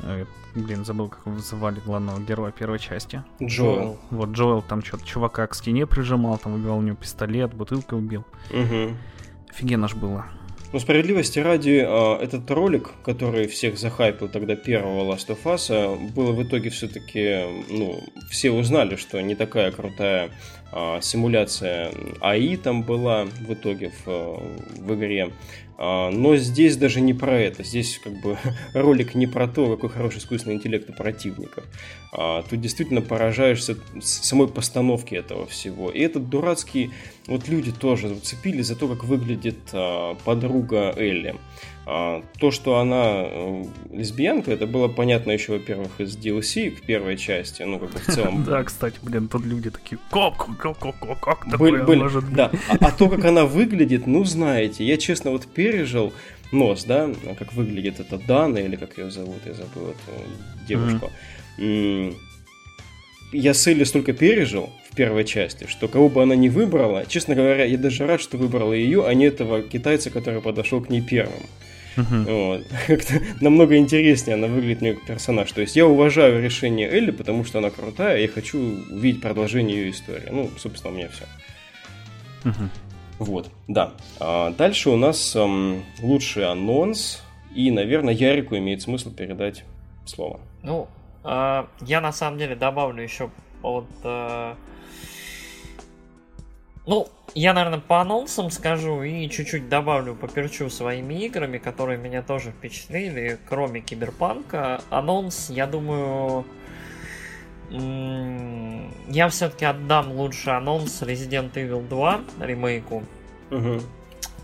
[0.00, 3.22] э, Блин, забыл, как его звали главного героя первой части.
[3.42, 3.98] Джоэл.
[4.10, 8.26] Вот Джоэл там что-то чувака к стене прижимал, там убивал у него пистолет, бутылкой убил.
[8.50, 8.94] Угу.
[9.50, 10.26] Офигенно ж было.
[10.72, 15.96] Ну, справедливости ради, а, этот ролик, который всех захайпил тогда первого Last of Us, а,
[16.14, 20.30] был в итоге все-таки, ну, все узнали, что не такая крутая
[21.00, 24.42] симуляция АИ там была в итоге в,
[24.78, 25.30] в игре.
[25.84, 27.64] А, но здесь даже не про это.
[27.64, 28.38] Здесь как бы
[28.74, 31.64] ролик не про то, какой хороший искусственный интеллект у противника.
[32.12, 35.90] А, тут действительно поражаешься самой постановке этого всего.
[35.90, 36.92] И этот дурацкий...
[37.26, 41.36] Вот люди тоже зацепили за то, как выглядит а, подруга Элли.
[41.84, 47.16] А, то, что она э, лесбиянка, это было понятно еще, во-первых, из DLC в первой
[47.16, 48.44] части, ну, как бы в целом.
[48.46, 52.34] Да, кстати, блин, тут люди такие, как, как, как, как, как такое может быть?
[52.34, 56.12] Да, а, а то, как она выглядит, ну, знаете, я, честно, вот пережил
[56.52, 61.10] нос, да, как выглядит эта Дана, или как ее зовут, я забыл эту девушку.
[63.32, 67.34] Я с Элли столько пережил в первой части, что кого бы она ни выбрала, честно
[67.34, 71.00] говоря, я даже рад, что выбрала ее, а не этого китайца, который подошел к ней
[71.00, 71.42] первым.
[71.96, 72.56] Uh-huh.
[72.56, 72.66] Вот.
[72.86, 75.50] Как-то намного интереснее она выглядит мне как персонаж.
[75.52, 79.76] То есть я уважаю решение Элли, потому что она крутая, и я хочу увидеть продолжение
[79.76, 80.28] ее истории.
[80.30, 81.24] Ну, собственно, у меня все.
[82.44, 82.68] Uh-huh.
[83.18, 83.92] Вот, да.
[84.18, 87.22] А дальше у нас эм, лучший анонс,
[87.54, 89.64] и, наверное, Ярику имеет смысл передать
[90.06, 90.40] слово.
[90.62, 90.88] Ну,
[91.24, 93.30] э, я на самом деле добавлю еще
[93.62, 93.86] от...
[94.02, 94.54] Э,
[96.86, 102.50] ну, я, наверное, по анонсам скажу и чуть-чуть добавлю, поперчу своими играми, которые меня тоже
[102.50, 104.82] впечатлили, кроме Киберпанка.
[104.90, 106.44] Анонс, я думаю,
[107.70, 113.04] я все-таки отдам лучше анонс Resident Evil 2 ремейку.
[113.50, 113.80] Угу.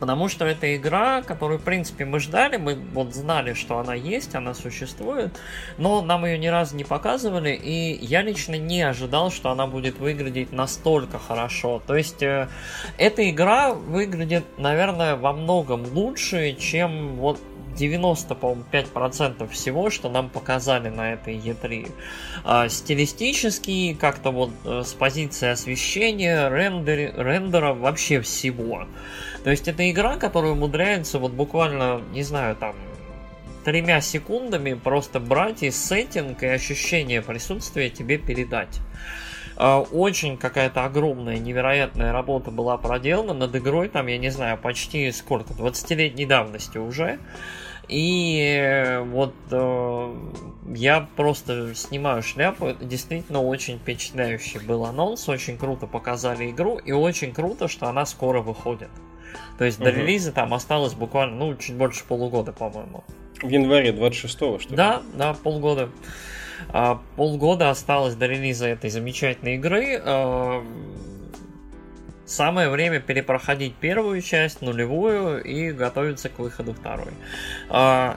[0.00, 4.34] Потому что это игра, которую, в принципе, мы ждали, мы вот знали, что она есть,
[4.34, 5.38] она существует,
[5.76, 9.98] но нам ее ни разу не показывали, и я лично не ожидал, что она будет
[9.98, 11.82] выглядеть настолько хорошо.
[11.87, 12.48] То есть, э,
[12.96, 17.40] эта игра выглядит, наверное, во многом лучше, чем вот
[17.78, 21.90] 95% всего, что нам показали на этой E3.
[22.44, 28.86] А, стилистически, как-то вот э, с позиции освещения, рендер, рендера, вообще всего.
[29.44, 32.74] То есть это игра, которая умудряется вот буквально, не знаю, там
[33.64, 38.80] тремя секундами просто брать и сеттинг, и ощущение присутствия тебе передать.
[39.60, 45.10] А, очень какая-то огромная, невероятная работа была проделана над игрой, там, я не знаю, почти
[45.10, 47.18] сколько, 20-летней давности уже.
[47.88, 50.14] И вот э,
[50.74, 52.66] я просто снимаю шляпу.
[52.66, 55.29] Это действительно очень впечатляющий был анонс.
[55.29, 56.79] Очень круто показали игру.
[56.79, 58.90] И очень круто, что она скоро выходит.
[59.59, 63.05] То есть до релиза там осталось буквально, ну, чуть больше полугода, по-моему.
[63.42, 64.77] В январе 26-го, что ли?
[64.77, 65.90] Да, да, полгода.
[66.70, 70.01] А, полгода осталось до релиза этой замечательной игры.
[70.05, 70.64] А,
[72.28, 77.12] самое время перепроходить первую часть, нулевую, и готовиться к выходу второй.
[77.70, 78.16] А,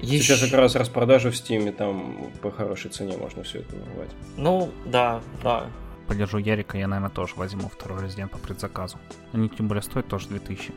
[0.00, 0.36] еще...
[0.36, 4.10] Сейчас как раз распродажа в Стиме, там по хорошей цене можно все это вырвать.
[4.36, 5.66] Ну, да, да.
[6.06, 8.98] Поддержу Ярика, я, наверное, тоже возьму второй Резидент по предзаказу.
[9.32, 10.72] Они тем более стоят тоже 2000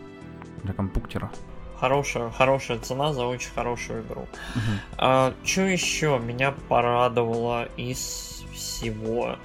[0.63, 1.31] для компьютера
[1.79, 4.21] хорошая, хорошая цена за очень хорошую игру.
[4.55, 4.59] Uh-huh.
[4.97, 9.37] А, что еще меня порадовало из всего?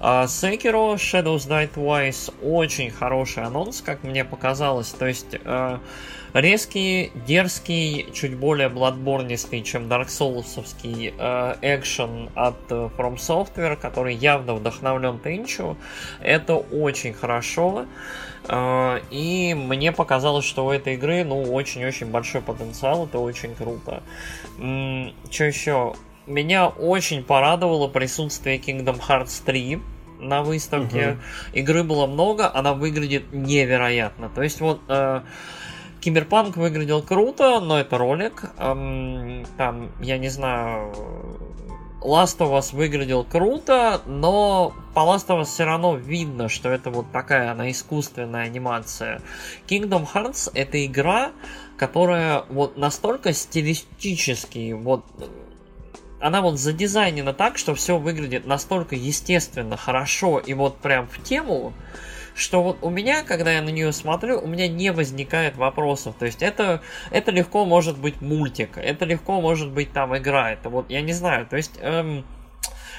[0.00, 4.90] А, Sekiro Shadows Die Twice очень хороший анонс, как мне показалось.
[4.90, 5.80] То есть а,
[6.34, 14.14] резкий, дерзкий, чуть более бладборнистый, чем Dark Soulsовский а, экшен от uh, From Software, который
[14.14, 15.76] явно вдохновлен Тенчу.
[16.20, 17.86] Это очень хорошо.
[19.10, 24.02] И мне показалось, что у этой игры, ну, очень-очень большой потенциал, это очень круто.
[24.56, 25.94] Что еще?
[26.28, 29.80] Меня очень порадовало присутствие Kingdom Hearts 3
[30.20, 31.10] на выставке.
[31.10, 31.18] Угу.
[31.54, 34.28] Игры было много, она выглядит невероятно.
[34.28, 35.22] То есть вот э,
[36.00, 38.44] Киберпанк выглядел круто, но это ролик.
[38.58, 40.92] Эм, там, я не знаю,
[42.02, 46.90] Last of Us выглядел круто, но по Last of Us все равно видно, что это
[46.90, 49.20] вот такая она искусственная анимация.
[49.66, 51.32] Kingdom Hearts это игра,
[51.76, 55.04] которая вот настолько стилистически вот
[56.20, 61.72] она вот задизайнена так, что все выглядит настолько естественно, хорошо и вот прям в тему,
[62.34, 66.14] что вот у меня, когда я на нее смотрю, у меня не возникает вопросов.
[66.18, 70.68] То есть это, это легко может быть мультик, это легко может быть там игра, это
[70.68, 71.78] вот, я не знаю, то есть...
[71.80, 72.24] Эм,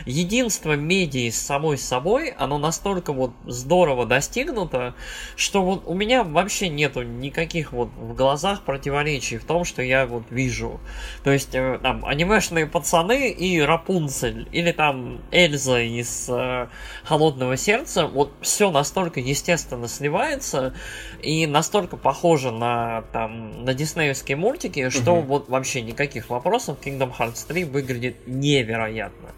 [0.06, 4.96] единство медиа с самой собой, оно настолько вот здорово достигнуто,
[5.36, 10.06] что вот у меня вообще нету никаких вот в глазах противоречий в том, что я
[10.06, 10.80] вот вижу.
[11.24, 16.68] То есть э, там анимешные пацаны и Рапунцель, или там Эльза из э,
[17.04, 20.74] Холодного сердца, вот все настолько естественно сливается
[21.22, 25.28] и настолько похоже на там на диснеевские мультики, что угу.
[25.28, 29.30] вот вообще никаких вопросов Kingdom Hearts 3 выглядит невероятно.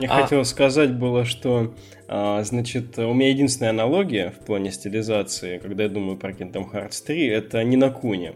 [0.00, 0.22] Я а...
[0.22, 1.74] хотел сказать было, что
[2.06, 7.04] а, значит, у меня единственная аналогия в плане стилизации, когда я думаю про Kingdom Hearts
[7.06, 8.34] 3, это не на Куне.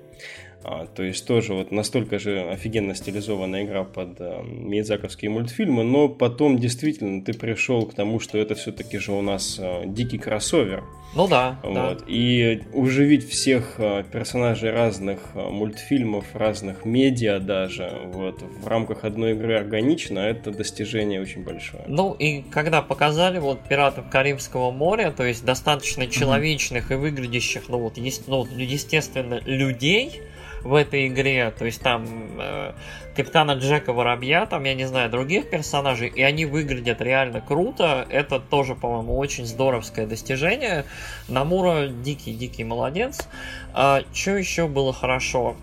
[0.64, 6.08] А, то есть тоже вот настолько же офигенно стилизованная игра под а, миядзаковские мультфильмы, но
[6.08, 10.84] потом действительно ты пришел к тому, что это все-таки же у нас а, дикий кроссовер.
[11.14, 11.58] Ну да.
[11.62, 11.74] Вот.
[11.74, 11.96] Да.
[12.06, 19.32] И уживить всех а, персонажей разных а, мультфильмов, разных медиа даже, вот, в рамках одной
[19.32, 21.84] игры органично, это достижение очень большое.
[21.86, 26.94] Ну и когда показали вот пиратов Карибского моря, то есть достаточно человечных mm-hmm.
[26.94, 30.22] и выглядящих, ну вот, есть, ну, естественно, людей,
[30.64, 31.52] в этой игре.
[31.56, 32.06] То есть там
[32.38, 32.72] э,
[33.14, 38.06] капитана Джека Воробья, там, я не знаю, других персонажей, и они выглядят реально круто.
[38.08, 40.84] Это тоже, по-моему, очень здоровское достижение.
[41.28, 43.28] Намура дикий-дикий молодец.
[43.74, 45.56] А, что еще было хорошо?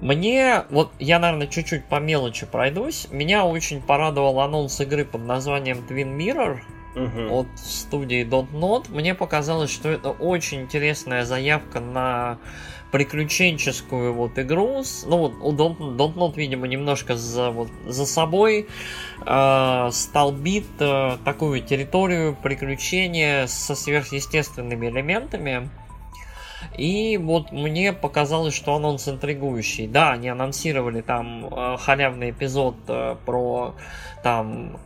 [0.00, 3.08] Мне, вот я, наверное, чуть-чуть по мелочи пройдусь.
[3.10, 6.60] Меня очень порадовал анонс игры под названием Twin Mirror
[6.94, 7.28] uh-huh.
[7.30, 8.86] от студии Not.
[8.90, 12.38] Мне показалось, что это очень интересная заявка на
[12.90, 14.82] приключенческую вот игру.
[15.06, 18.66] Ну вот у Not, видимо, немножко за, вот, за собой
[19.24, 25.70] э, столбит э, такую территорию приключения со сверхъестественными элементами.
[26.76, 29.86] И вот мне показалось, что анонс интригующий.
[29.86, 33.74] Да, они анонсировали там э, халявный эпизод э, про
[34.22, 34.78] там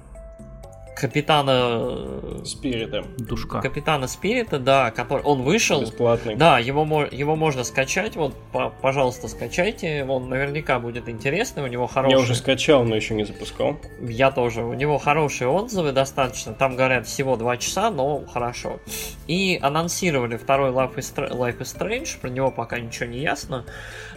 [0.95, 3.05] капитана э, Спирита.
[3.19, 3.61] Душка.
[3.61, 5.81] Капитана Спирита, да, который он вышел.
[5.81, 6.37] Бесплатный.
[6.37, 8.17] Да, его, его можно скачать.
[8.17, 8.35] Вот,
[8.81, 10.05] пожалуйста, скачайте.
[10.09, 11.63] Он наверняка будет интересный.
[11.63, 12.13] У него хороший.
[12.13, 13.77] Я уже скачал, но еще не запускал.
[14.01, 14.63] Я тоже.
[14.63, 16.55] У него хорошие отзывы достаточно.
[16.55, 18.81] Там говорят всего два часа, но хорошо.
[19.27, 22.21] И анонсировали второй Life is, Life is Strange.
[22.21, 23.65] Про него пока ничего не ясно.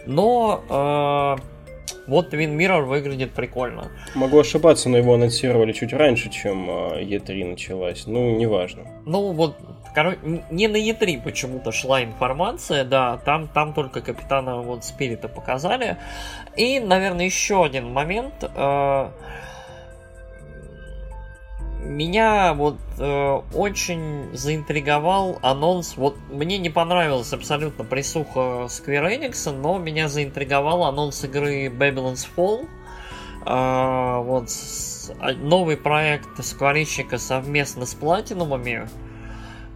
[0.06, 1.57] Но э,
[2.08, 3.90] вот Twin Mirror выглядит прикольно.
[4.14, 8.06] Могу ошибаться, но его анонсировали чуть раньше, чем E3 а, началась.
[8.06, 8.84] Ну, неважно.
[9.04, 9.56] Ну, вот,
[9.94, 10.18] короче,
[10.50, 15.98] не на E3 почему-то шла информация, да, там, там только капитана вот Спирита показали.
[16.56, 18.34] И, наверное, еще один момент.
[18.42, 19.10] Э,
[21.88, 25.96] меня вот э, очень заинтриговал анонс.
[25.96, 32.68] Вот мне не понравилась абсолютно присуха Square Enix, но меня заинтриговал анонс игры Babylon's Fall.
[33.46, 34.50] Э, вот
[35.20, 38.88] а, новый проект скворечника совместно с платинумами.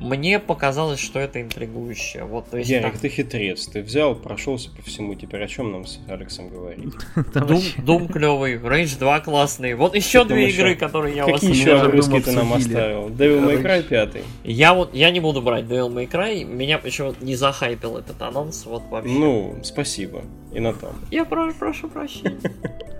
[0.02, 2.24] Мне показалось, что это интригующе.
[2.24, 3.00] Вот, то есть, Ярик, так...
[3.00, 3.66] ты хитрец.
[3.66, 5.14] Ты взял, прошелся по всему.
[5.14, 6.92] Теперь о чем нам с Алексом говорить?
[7.84, 9.74] Дум клевый, Rage 2 классный.
[9.74, 13.08] Вот еще две игры, которые я у вас Какие еще огрызки ты нам оставил?
[13.08, 14.24] Devil May Cry 5.
[14.44, 16.44] Я вот, я не буду брать Devil May Cry.
[16.44, 18.66] Меня почему не захайпил этот анонс.
[18.66, 19.12] Вот вообще.
[19.12, 20.22] Ну, спасибо.
[20.52, 20.94] И на том.
[21.10, 22.40] Я прошу прощения.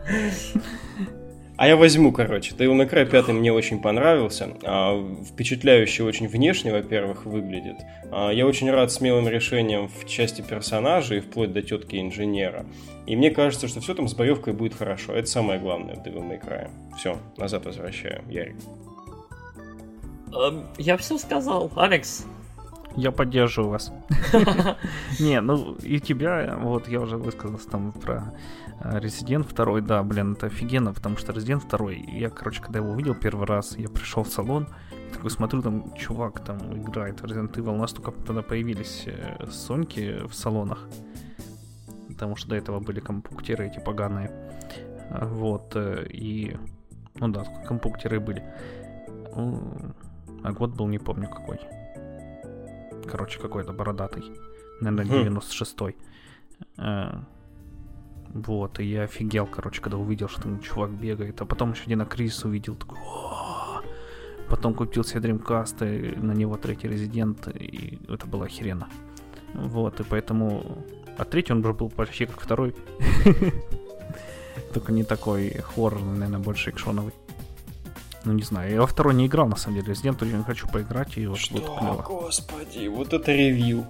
[1.57, 2.55] А я возьму, короче.
[2.55, 4.48] Devil May Cry 5 мне очень понравился.
[4.64, 7.76] А, впечатляюще очень внешне, во-первых, выглядит.
[8.11, 12.64] А, я очень рад смелым решениям в части персонажей, вплоть до тетки инженера.
[13.07, 15.12] И мне кажется, что все там с боевкой будет хорошо.
[15.12, 16.68] Это самое главное в Devil May Cry.
[16.96, 18.22] Все, назад возвращаю.
[18.28, 18.57] Ярик.
[20.34, 21.70] Эм, я все сказал.
[21.76, 22.26] Алекс,
[22.96, 23.92] я поддерживаю вас.
[25.20, 28.32] Не, ну и тебя, вот я уже высказался там про
[28.81, 33.14] Resident 2, да, блин, это офигенно, потому что Resident 2, я, короче, когда его увидел
[33.14, 34.66] первый раз, я пришел в салон,
[35.12, 39.47] такой смотрю, там чувак там играет в Resident Evil, у нас только тогда появились э,
[39.51, 40.89] Соньки в салонах,
[42.09, 44.31] потому что до этого были компьютеры эти поганые,
[45.11, 46.57] а, вот, э, и,
[47.16, 48.43] ну да, компьютеры были,
[49.35, 51.61] а год был, не помню какой,
[53.09, 54.25] короче, какой-то бородатый,
[54.81, 55.97] наверное, 96-й,
[58.35, 61.41] вот, и я офигел, короче, когда увидел, что там чувак бегает.
[61.41, 62.99] А потом еще один кризис увидел, такой!
[64.49, 68.89] Потом купил себе Dreamcast, и на него третий резидент, и это было охеренно.
[69.55, 70.85] Вот, и поэтому...
[71.18, 72.74] А третий он уже был почти как второй.
[74.74, 77.12] Только не такой хоррорный, наверное, больше экшоновый.
[78.24, 79.93] Ну, не знаю, я во второй не играл, на самом деле.
[79.93, 83.87] Resident очень хочу поиграть, и вот Что, господи, вот это ревью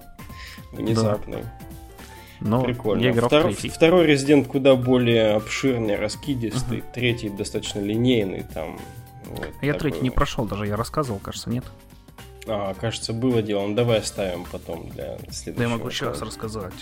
[0.71, 1.43] внезапный.
[1.43, 1.72] Да.
[2.39, 3.01] Но Прикольно.
[3.01, 3.51] Я играл Втор...
[3.51, 6.79] в Второй Резидент куда более обширный, раскидистый.
[6.79, 6.93] Uh-huh.
[6.93, 8.43] Третий достаточно линейный.
[8.53, 8.79] Там,
[9.25, 9.91] вот я такой...
[9.91, 11.63] третий не прошел даже, я рассказывал, кажется, нет?
[12.45, 13.67] А, кажется, было дело.
[13.67, 15.55] Ну, давай оставим потом для следующего.
[15.55, 16.73] Да я могу еще раз рассказать.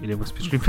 [0.00, 0.60] Или вы спешили?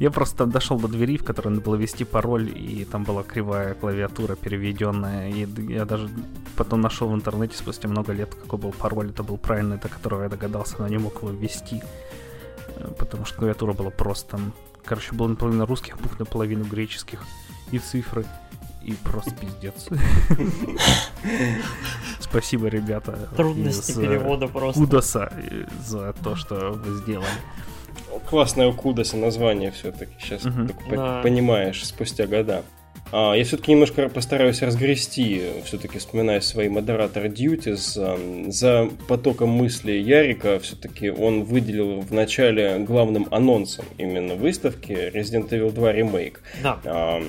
[0.00, 3.74] я просто дошел до двери, в которой надо было ввести пароль, и там была кривая
[3.74, 5.30] клавиатура переведенная.
[5.30, 6.08] И я даже
[6.56, 9.10] потом нашел в интернете спустя много лет, какой был пароль.
[9.10, 11.82] Это был правильный, до которого я догадался, но не мог его ввести
[12.98, 14.52] потому что клавиатура была просто там,
[14.84, 17.24] короче, было наполовину русских букв, наполовину греческих,
[17.70, 18.24] и цифры,
[18.82, 19.88] и просто пиздец.
[22.20, 23.28] Спасибо, ребята.
[23.36, 24.80] Трудности перевода просто.
[24.80, 25.32] Кудоса
[25.86, 27.26] за то, что вы сделали.
[28.28, 30.12] Классное у Кудоса название все-таки.
[30.20, 30.42] Сейчас
[31.22, 32.62] понимаешь спустя года.
[33.10, 38.50] А, я все-таки немножко постараюсь разгрести, все-таки вспоминая свои модератор duties.
[38.50, 45.72] За потоком мысли Ярика все-таки он выделил в начале главным анонсом именно выставки Resident Evil
[45.72, 46.36] 2 Remake.
[46.62, 47.20] Да.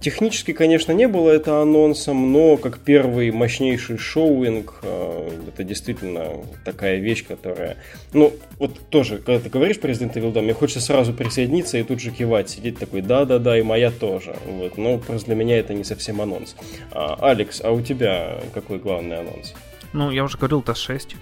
[0.00, 6.98] Технически, конечно, не было это анонсом, но как первый мощнейший шоуинг, э, это действительно такая
[6.98, 7.78] вещь, которая...
[8.12, 11.82] Ну, вот тоже, когда ты говоришь про Resident Evil 2, мне хочется сразу присоединиться и
[11.82, 14.36] тут же кивать, сидеть такой, да-да-да, и моя тоже.
[14.46, 16.54] Вот, но просто для меня это не совсем анонс.
[16.92, 19.52] А, Алекс, а у тебя какой главный анонс?
[19.92, 21.16] Ну, я уже говорил, Т6.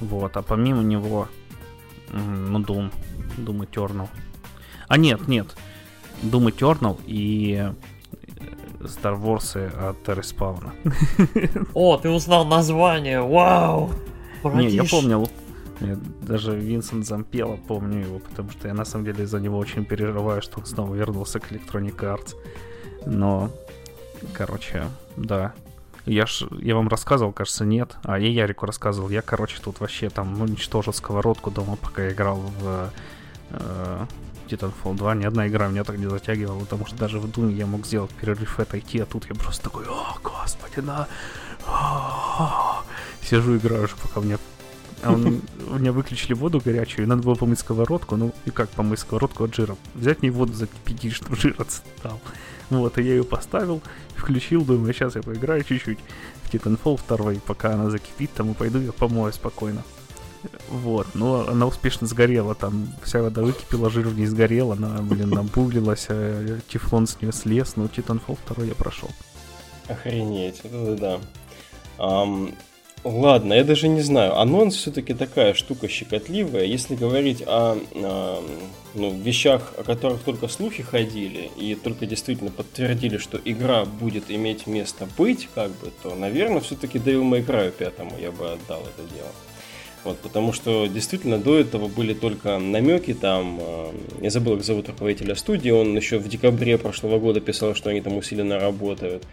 [0.00, 1.28] Вот, а помимо него,
[2.10, 2.90] ну, Doom,
[3.36, 4.08] Doom Eternal.
[4.86, 5.48] А нет, нет,
[6.22, 7.70] Doom Eternal и
[8.80, 9.56] Star Wars
[9.88, 10.72] от Респауна.
[11.74, 13.90] О, ты узнал название, вау!
[14.44, 15.28] Не, я помнил.
[15.80, 19.84] Я даже Винсент Зампела помню его, потому что я на самом деле за него очень
[19.84, 22.34] переживаю, что он снова вернулся к Electronic Arts.
[23.06, 23.50] Но,
[24.32, 25.52] короче, да.
[26.04, 27.96] Я ж, я вам рассказывал, кажется, нет.
[28.02, 29.10] А я Ярику рассказывал.
[29.10, 32.90] Я, короче, тут вообще там уничтожил сковородку дома, пока я играл в
[33.50, 37.66] Titanfall 2 ни одна игра меня так не затягивала, потому что даже в Думе я
[37.66, 41.06] мог сделать перерыв отойти, а тут я просто такой, о, господи, на...
[43.22, 44.38] Сижу, играю уже, пока мне
[45.02, 48.16] а он, у меня выключили воду горячую, и надо было помыть сковородку.
[48.16, 49.76] Ну, и как помыть сковородку от жира?
[49.94, 52.20] Взять мне воду закипятить, чтобы жир отстал.
[52.70, 53.80] Вот, и я ее поставил,
[54.14, 55.98] включил, думаю, сейчас я поиграю чуть-чуть
[56.42, 59.82] в Titanfall 2, пока она закипит, там и пойду я помою спокойно.
[60.68, 65.30] Вот, но она успешно сгорела, там вся вода выкипела, жир в ней сгорел, она, блин,
[65.30, 69.10] набуглилась, а тефлон с нее слез, но Titanfall 2 я прошел.
[69.88, 71.20] Охренеть, это да.
[71.98, 72.54] Um,
[73.04, 74.38] Ладно, я даже не знаю.
[74.38, 76.64] Анонс все-таки такая штука щекотливая.
[76.64, 78.42] Если говорить о, о
[78.94, 84.66] ну, вещах, о которых только слухи ходили, и только действительно подтвердили, что игра будет иметь
[84.66, 89.14] место быть, как бы, то, наверное, все-таки Devil May Cry пятому я бы отдал это
[89.14, 89.30] дело.
[90.04, 93.58] Вот, потому что действительно до этого были только намеки там.
[93.60, 93.90] Э,
[94.22, 95.70] я забыл, как зовут руководителя студии.
[95.70, 99.24] Он еще в декабре прошлого года писал, что они там усиленно работают.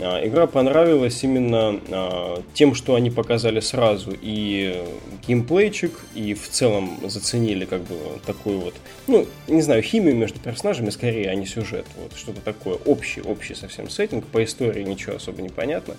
[0.00, 4.82] А, игра понравилась именно а, тем, что они показали сразу и
[5.26, 7.96] геймплейчик, и в целом заценили как бы
[8.26, 8.74] такой вот,
[9.06, 11.86] ну, не знаю, химию между персонажами, скорее, а не сюжет.
[12.02, 14.26] Вот что-то такое общий, общий совсем сеттинг.
[14.26, 15.94] По истории ничего особо не понятно.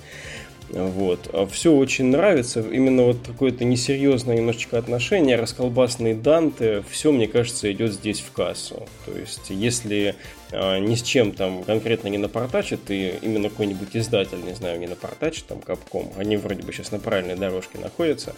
[0.70, 1.30] Вот.
[1.34, 2.62] А все очень нравится.
[2.62, 8.88] Именно вот какое-то несерьезное немножечко отношение, расколбасные Данте, все, мне кажется, идет здесь в кассу.
[9.06, 10.16] То есть, если
[10.52, 15.46] ни с чем там конкретно не напортачит, и именно какой-нибудь издатель, не знаю, не напортачит,
[15.48, 18.36] там, Капком, они вроде бы сейчас на правильной дорожке находятся,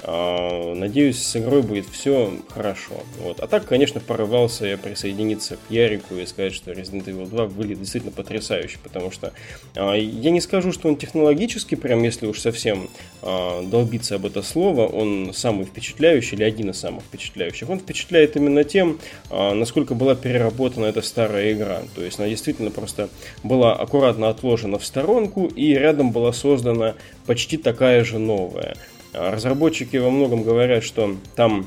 [0.00, 3.02] а, надеюсь, с игрой будет все хорошо.
[3.20, 3.40] Вот.
[3.40, 7.80] А так, конечно, порывался я присоединиться к Ярику и сказать, что Resident Evil 2 выглядит
[7.80, 9.32] действительно потрясающе, потому что
[9.74, 12.88] а, я не скажу, что он технологически, прям если уж совсем
[13.22, 17.68] а, долбиться об это слово, он самый впечатляющий или один из самых впечатляющих.
[17.68, 19.00] Он впечатляет именно тем,
[19.30, 21.82] насколько была переработана эта старая игра.
[21.94, 23.08] То есть она действительно просто
[23.42, 26.94] была аккуратно отложена в сторонку и рядом была создана
[27.26, 28.76] почти такая же новая.
[29.12, 31.66] А разработчики во многом говорят, что там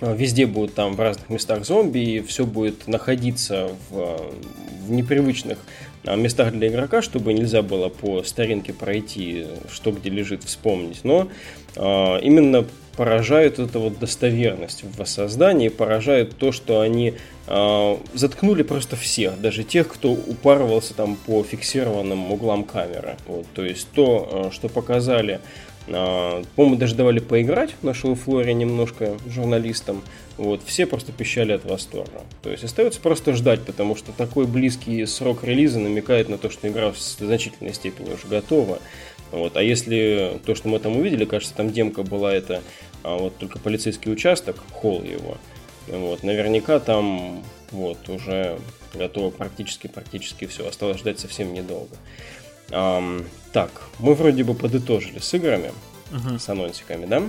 [0.00, 4.20] а, везде будут там в разных местах зомби, и все будет находиться в,
[4.86, 5.62] в непривычных а,
[6.14, 11.00] местах для игрока, чтобы нельзя было по старинке пройти, что где лежит, вспомнить.
[11.02, 11.28] Но
[11.74, 12.64] э, именно
[12.96, 17.14] поражает эта вот достоверность в воссоздании, поражает то, что они
[17.46, 23.16] э, заткнули просто всех, даже тех, кто упарывался там по фиксированным углам камеры.
[23.26, 25.40] Вот, то есть то, что показали
[25.88, 30.02] а, по-моему, даже давали поиграть в нашей флоре немножко журналистам.
[30.38, 32.22] Вот, все просто пищали от восторга.
[32.42, 36.68] То есть остается просто ждать, потому что такой близкий срок релиза намекает на то, что
[36.68, 38.78] игра в значительной степени уже готова.
[39.32, 39.56] Вот.
[39.56, 42.62] А если то, что мы там увидели, кажется, там демка была это
[43.06, 45.38] а вот только полицейский участок, холл его.
[45.86, 48.58] Вот, наверняка там вот уже
[48.94, 50.66] готово практически практически все.
[50.66, 51.96] Осталось ждать совсем недолго.
[52.70, 53.70] Um, так,
[54.00, 55.70] мы вроде бы подытожили с играми,
[56.10, 56.40] uh-huh.
[56.40, 57.22] с анонсиками, да?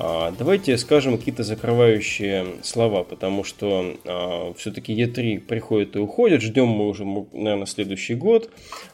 [0.00, 6.68] А, давайте скажем какие-то закрывающие слова, потому что а, все-таки E3 приходит и уходит, ждем
[6.68, 8.48] мы уже, наверное, следующий год.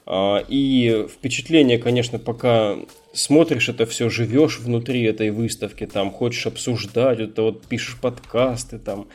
[0.07, 2.79] А, и впечатление, конечно, пока
[3.13, 9.09] смотришь это все, живешь внутри этой выставки, там хочешь обсуждать, это вот пишешь подкасты, там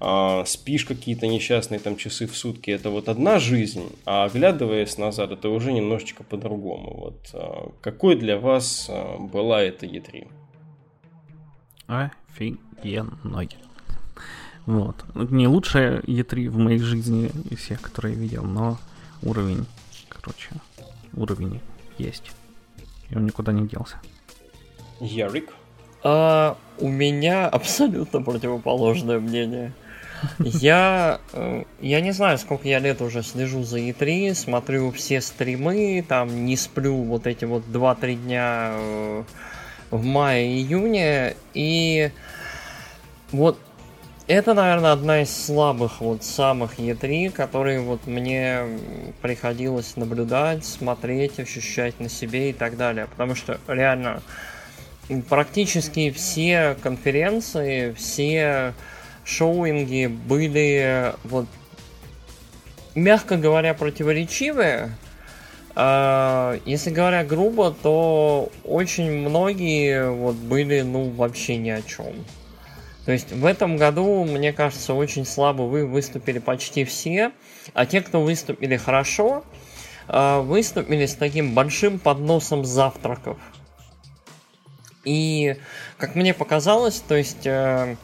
[0.00, 5.30] а, спишь какие-то несчастные там часы в сутки, это вот одна жизнь, а оглядываясь назад,
[5.30, 6.94] это уже немножечко по-другому.
[6.96, 10.26] Вот а, какой для вас а, была эта E3?
[11.86, 13.50] Офигенной.
[14.66, 15.04] Вот.
[15.14, 18.78] Не лучшая E3 в моей жизни из всех, которые я видел, но
[19.22, 19.66] уровень,
[20.08, 20.50] короче,
[21.14, 21.60] уровень
[21.98, 22.32] есть.
[23.10, 23.96] И он никуда не делся.
[25.00, 25.50] Ярик?
[26.02, 29.72] А, у меня абсолютно противоположное мнение.
[30.38, 36.04] Я, э, я не знаю, сколько я лет уже слежу за E3, смотрю все стримы,
[36.06, 39.24] там не сплю вот эти вот 2-3 дня э,
[39.96, 42.10] в мае-июне, и
[43.32, 43.58] вот
[44.26, 48.60] это, наверное, одна из слабых, вот самых E3, которые вот мне
[49.20, 53.06] приходилось наблюдать, смотреть, ощущать на себе и так далее.
[53.06, 54.22] Потому что реально
[55.28, 58.72] практически все конференции, все
[59.24, 61.46] шоуинги были вот
[62.94, 64.90] мягко говоря противоречивые.
[65.76, 72.24] А, если говоря грубо, то очень многие вот были ну вообще ни о чем.
[73.04, 77.32] То есть в этом году, мне кажется, очень слабо вы выступили почти все,
[77.74, 79.44] а те, кто выступили хорошо,
[80.08, 83.38] а, выступили с таким большим подносом завтраков.
[85.04, 85.56] И,
[85.98, 87.96] как мне показалось, то есть, э,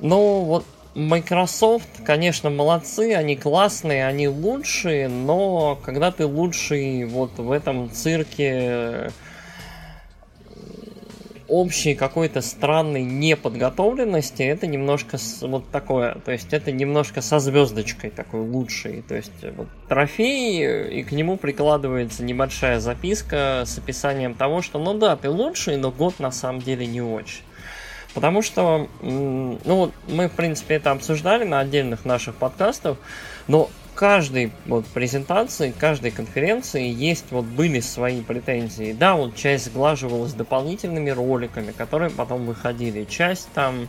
[0.00, 0.66] ну вот
[0.96, 9.10] Microsoft, конечно, молодцы, они классные, они лучшие, но когда ты лучший вот в этом цирке
[11.48, 18.40] общей какой-то странной неподготовленности, это немножко вот такое, то есть это немножко со звездочкой такой
[18.40, 24.78] лучший, то есть вот трофей, и к нему прикладывается небольшая записка с описанием того, что
[24.78, 27.42] ну да, ты лучший, но год на самом деле не очень.
[28.16, 32.96] Потому что, ну, мы, в принципе, это обсуждали на отдельных наших подкастах,
[33.46, 38.96] но каждой вот презентации, каждой конференции есть вот были свои претензии.
[38.98, 43.86] Да, вот часть сглаживалась дополнительными роликами, которые потом выходили, часть там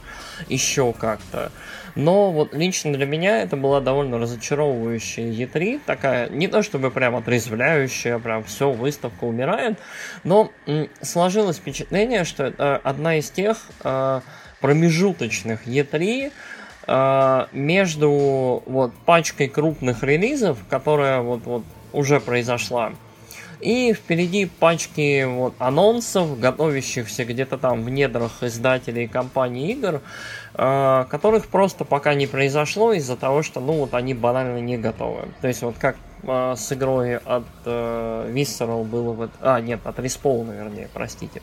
[0.50, 1.50] еще как-то.
[1.98, 7.16] Но вот лично для меня это была довольно разочаровывающая E3, такая, не то чтобы прям
[7.16, 9.80] отрезвляющая, прям все, выставка умирает,
[10.24, 10.52] но
[11.02, 14.22] сложилось впечатление, что это одна из тех э,
[14.62, 16.32] промежуточных E3,
[16.86, 22.94] э, между вот пачкой крупных релизов, которая вот, вот уже произошла,
[23.60, 30.02] и впереди пачки вот анонсов, готовящихся где-то там в недрах издателей компаний игр,
[30.58, 35.28] которых просто пока не произошло из-за того, что ну вот они банально не готовы.
[35.42, 39.30] То есть вот как э, с игрой от э, Visceral было вот...
[39.40, 41.42] А, нет, от Respawn, вернее, простите.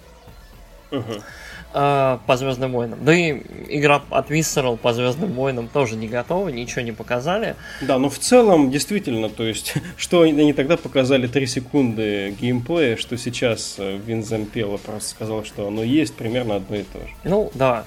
[1.77, 3.05] Э, по Звездным войнам.
[3.05, 7.57] Да и игра от Visceral по Звездным войнам тоже не готова, ничего не показали.
[7.81, 13.17] Да, но в целом, действительно, то есть, что они тогда показали 3 секунды геймплея, что
[13.17, 17.15] сейчас э, Вин Зампелло просто сказал, что оно есть, примерно одно и то же.
[17.25, 17.85] Ну, да.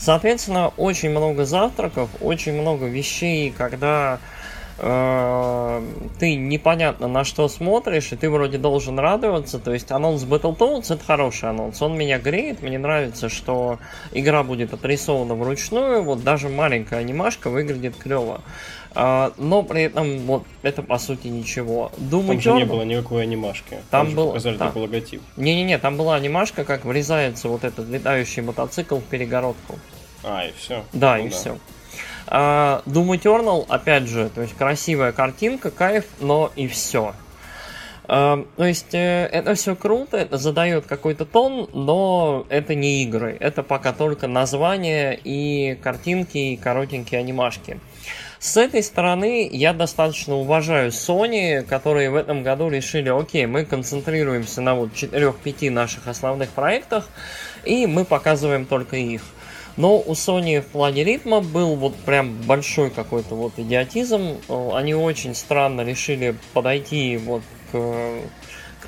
[0.00, 4.18] Соответственно, очень много завтраков, очень много вещей, когда
[4.78, 5.82] э,
[6.18, 9.58] ты непонятно на что смотришь, и ты вроде должен радоваться.
[9.58, 11.82] То есть анонс Battletoads это хороший анонс.
[11.82, 12.62] Он меня греет.
[12.62, 13.78] Мне нравится, что
[14.12, 16.02] игра будет отрисована вручную.
[16.02, 18.40] Вот даже маленькая анимашка выглядит клево.
[18.92, 21.92] А, но при этом вот это по сути ничего.
[21.98, 23.78] Doom Там же не Eternal- было никакой анимашки.
[23.90, 24.66] Там же был- показали да.
[24.66, 25.22] только логотип.
[25.36, 29.78] Не-не-не, там была анимашка, как врезается вот этот летающий мотоцикл в перегородку.
[30.24, 30.84] А, и все.
[30.92, 31.56] Да, и все.
[32.26, 37.14] А, Doom Eternal, опять же, то есть красивая картинка, кайф, но и все.
[38.06, 43.36] то есть э, это все круто, это задает какой-то тон, но это не игры.
[43.38, 47.78] Это пока только название и картинки, и коротенькие анимашки.
[48.40, 54.62] С этой стороны я достаточно уважаю Sony, которые в этом году решили, окей, мы концентрируемся
[54.62, 57.06] на вот 4-5 наших основных проектах,
[57.66, 59.20] и мы показываем только их.
[59.76, 64.38] Но у Sony в плане ритма был вот прям большой какой-то вот идиотизм.
[64.48, 67.78] Э, Они очень странно решили подойти вот к,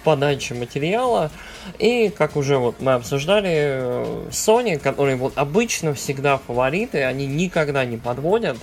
[0.03, 1.31] подаче материала.
[1.79, 7.85] И, как уже вот мы обсуждали, э, Sony, которые вот обычно всегда фавориты, они никогда
[7.85, 8.57] не подводят.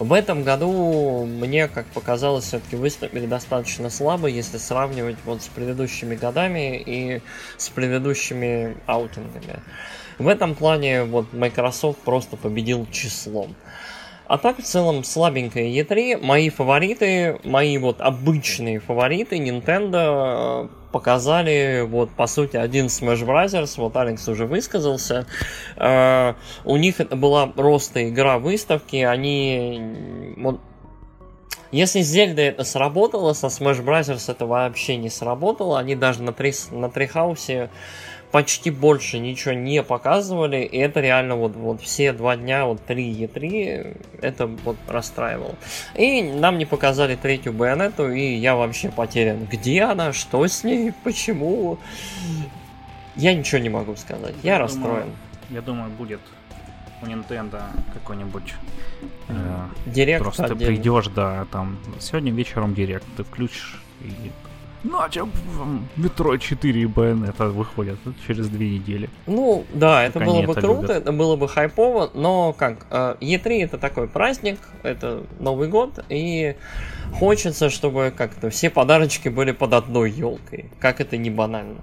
[0.00, 6.14] В этом году мне, как показалось, все-таки выступили достаточно слабо, если сравнивать вот с предыдущими
[6.14, 7.20] годами и
[7.58, 9.60] с предыдущими аутингами.
[10.18, 13.54] В этом плане вот Microsoft просто победил числом.
[14.30, 16.24] А так в целом слабенькая E3.
[16.24, 23.74] Мои фавориты, мои вот обычные фавориты Nintendo э, показали вот по сути один Smash Bros.
[23.76, 25.26] Вот Алекс уже высказался.
[25.76, 28.98] Э, у них это была просто игра выставки.
[28.98, 30.60] Они вот
[31.72, 34.30] если с Зельдой это сработало, со Smash Bros.
[34.30, 35.76] это вообще не сработало.
[35.76, 37.68] Они даже на, три, на Трихаусе
[38.32, 43.12] почти больше ничего не показывали, и это реально вот, вот все два дня, вот 3
[43.12, 45.54] E3, это вот расстраивало.
[45.96, 49.46] И нам не показали третью байонету, и я вообще потерян.
[49.50, 50.12] Где она?
[50.12, 50.92] Что с ней?
[51.04, 51.78] Почему?
[53.16, 54.34] Я ничего не могу сказать.
[54.42, 54.86] Я, Я расстроен.
[55.00, 55.12] думаю,
[55.50, 56.20] Я думаю, будет
[57.02, 57.60] у Nintendo
[57.94, 58.54] какой-нибудь...
[59.28, 60.74] э, Директ Просто ты отдельно.
[60.76, 64.30] придешь, да, там, сегодня вечером директ, ты включишь и...
[64.82, 65.30] Ну, а чем
[65.96, 69.10] Метро 4 и Bayonetta выходят через две недели?
[69.26, 70.96] Ну, да, это было они бы это круто, любят.
[70.96, 76.56] это было бы хайпово, но как, э, E3 это такой праздник, это Новый год, и
[77.12, 81.80] хочется, чтобы как-то все подарочки были под одной елкой, как это не банально.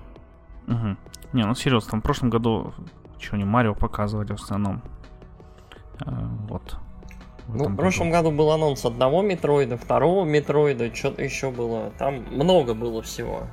[0.65, 0.97] Мгм.
[1.33, 2.73] Не, ну серьезно, там в прошлом году
[3.19, 4.81] что не Марио показывали в основном.
[6.05, 6.11] Э,
[7.47, 11.91] Ну, в прошлом году был анонс одного метроида, второго метроида, что-то еще было.
[11.97, 13.47] Там много было всего.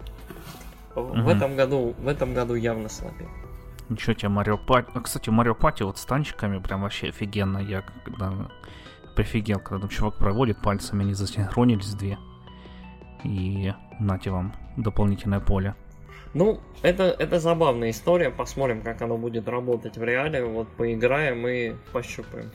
[0.95, 1.29] В Мгм.
[1.29, 3.29] этом году, в этом году явно слабее.
[3.89, 4.89] Ничего тебе Марио Пати.
[4.95, 7.59] А, кстати, Марио Пати вот с танчиками прям вообще офигенно.
[7.59, 8.33] Я когда
[9.15, 12.19] прифигел, когда там чувак проводит пальцами, они засинхронились две.
[13.23, 15.75] И нате вам дополнительное поле.
[16.33, 18.31] Ну, это, это забавная история.
[18.31, 20.45] Посмотрим, как оно будет работать в реале.
[20.45, 22.51] Вот поиграем и пощупаем.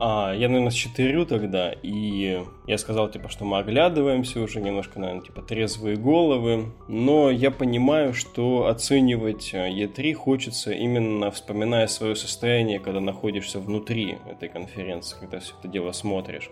[0.00, 5.24] А, я, наверное, счетырю тогда, и я сказал, типа, что мы оглядываемся уже немножко, наверное,
[5.24, 12.80] типа, трезвые головы, но я понимаю, что оценивать э, E3 хочется именно вспоминая свое состояние,
[12.80, 16.50] когда находишься внутри этой конференции, когда все это дело смотришь.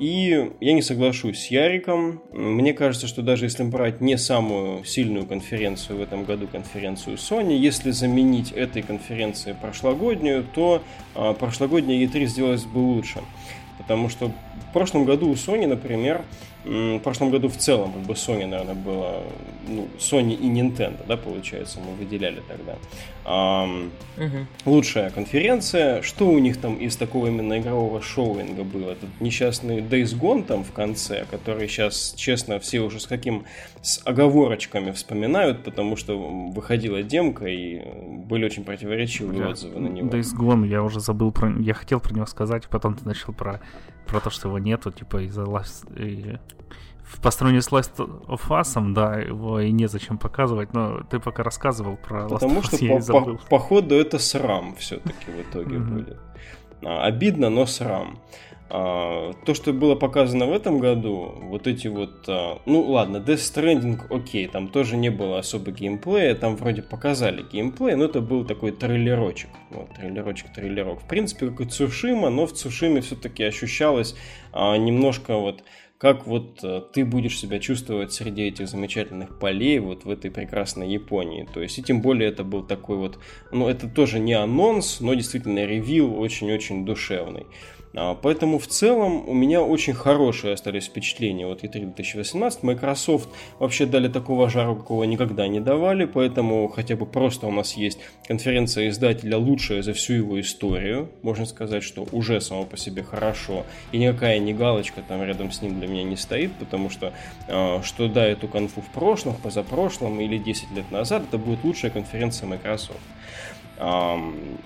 [0.00, 2.22] И я не соглашусь с Яриком.
[2.32, 7.54] Мне кажется, что даже если брать не самую сильную конференцию в этом году, конференцию Sony,
[7.54, 10.82] если заменить этой конференции прошлогоднюю, то
[11.14, 13.20] а, прошлогодняя E3 сделалась бы лучше.
[13.76, 14.32] Потому что
[14.68, 16.22] в прошлом году у Sony, например,
[16.64, 19.22] в прошлом году в целом, как бы Sony, наверное, было,
[19.66, 22.76] ну, Sony и Nintendo, да, получается, мы выделяли тогда.
[23.24, 24.46] Um, угу.
[24.64, 26.02] Лучшая конференция.
[26.02, 28.90] Что у них там из такого именно игрового шоуинга было?
[28.90, 33.44] Этот несчастный Days Gone там в конце, который сейчас, честно, все уже с каким
[33.82, 37.80] с оговорочками вспоминают, потому что выходила демка и
[38.24, 40.08] были очень противоречивые Бля, отзывы на него.
[40.08, 41.50] Days Gone, я уже забыл про...
[41.60, 43.60] Я хотел про него сказать, потом ты начал про
[44.10, 45.86] про то, что его нету, типа из-за Last...
[47.02, 51.42] в по сравнению с Last of Us, да, его и незачем показывать, но ты пока
[51.42, 53.38] рассказывал про Last Потому of Us, что я по, забыл.
[53.38, 56.18] По, походу это срам все-таки в итоге будет.
[56.84, 58.18] А, обидно, но срам.
[58.72, 62.24] А, то, что было показано в этом году, вот эти вот...
[62.28, 67.42] А, ну ладно, Death Stranding, окей, там тоже не было особо геймплея, там вроде показали
[67.42, 69.50] геймплей, но это был такой трейлерочек.
[69.70, 71.00] Вот, трейлерочек-трейлерок.
[71.00, 74.14] В принципе, как и Цушима, но в Цушиме все-таки ощущалось
[74.52, 75.64] а, немножко вот
[76.00, 80.90] как вот э, ты будешь себя чувствовать среди этих замечательных полей вот в этой прекрасной
[80.90, 81.46] Японии.
[81.52, 83.18] То есть, и тем более это был такой вот,
[83.52, 87.44] ну, это тоже не анонс, но действительно ревил очень-очень душевный.
[87.94, 92.62] А, поэтому в целом у меня очень хорошие остались впечатления от E3 2018.
[92.62, 93.28] Microsoft
[93.58, 97.98] вообще дали такого жару, какого никогда не давали, поэтому хотя бы просто у нас есть
[98.26, 101.10] конференция издателя лучшая за всю его историю.
[101.22, 103.64] Можно сказать, что уже само по себе хорошо.
[103.92, 107.12] И никакая не галочка там рядом с ним для меня не стоит, потому что
[107.48, 111.90] а, что да, эту конфу в прошлом, позапрошлом или 10 лет назад, это будет лучшая
[111.90, 113.00] конференция Microsoft.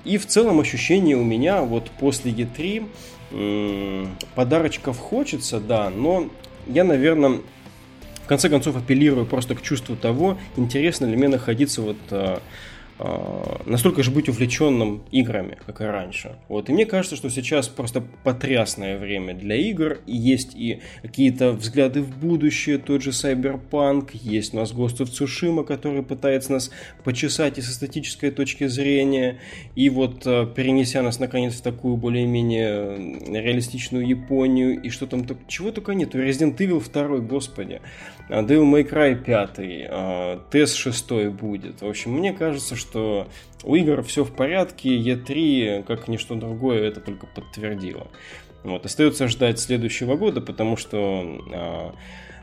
[0.04, 6.28] И в целом ощущение у меня вот после E3 подарочков хочется, да, но
[6.66, 7.40] я, наверное,
[8.24, 12.40] в конце концов апеллирую просто к чувству того, интересно ли мне находиться вот а,
[13.66, 16.36] настолько же быть увлеченным играми, как и раньше.
[16.48, 16.68] Вот.
[16.68, 22.02] И мне кажется, что сейчас просто потрясное время для игр, и есть и какие-то взгляды
[22.02, 26.70] в будущее, тот же Cyberpunk, есть у нас Ghost of Tsushima, который пытается нас
[27.02, 29.38] почесать и с эстетической точки зрения,
[29.74, 35.72] и вот а, перенеся нас наконец в такую более-менее реалистичную Японию, и что там, чего
[35.72, 39.58] только нету, Resident Evil 2, господи, а, Devil May Cry 5,
[40.50, 41.82] TS 6 будет.
[41.82, 43.28] В общем, мне кажется, что
[43.62, 48.08] у игр все в порядке, E3, как ничто другое, это только подтвердило.
[48.62, 48.86] Вот.
[48.86, 51.94] Остается ждать следующего года, потому что а,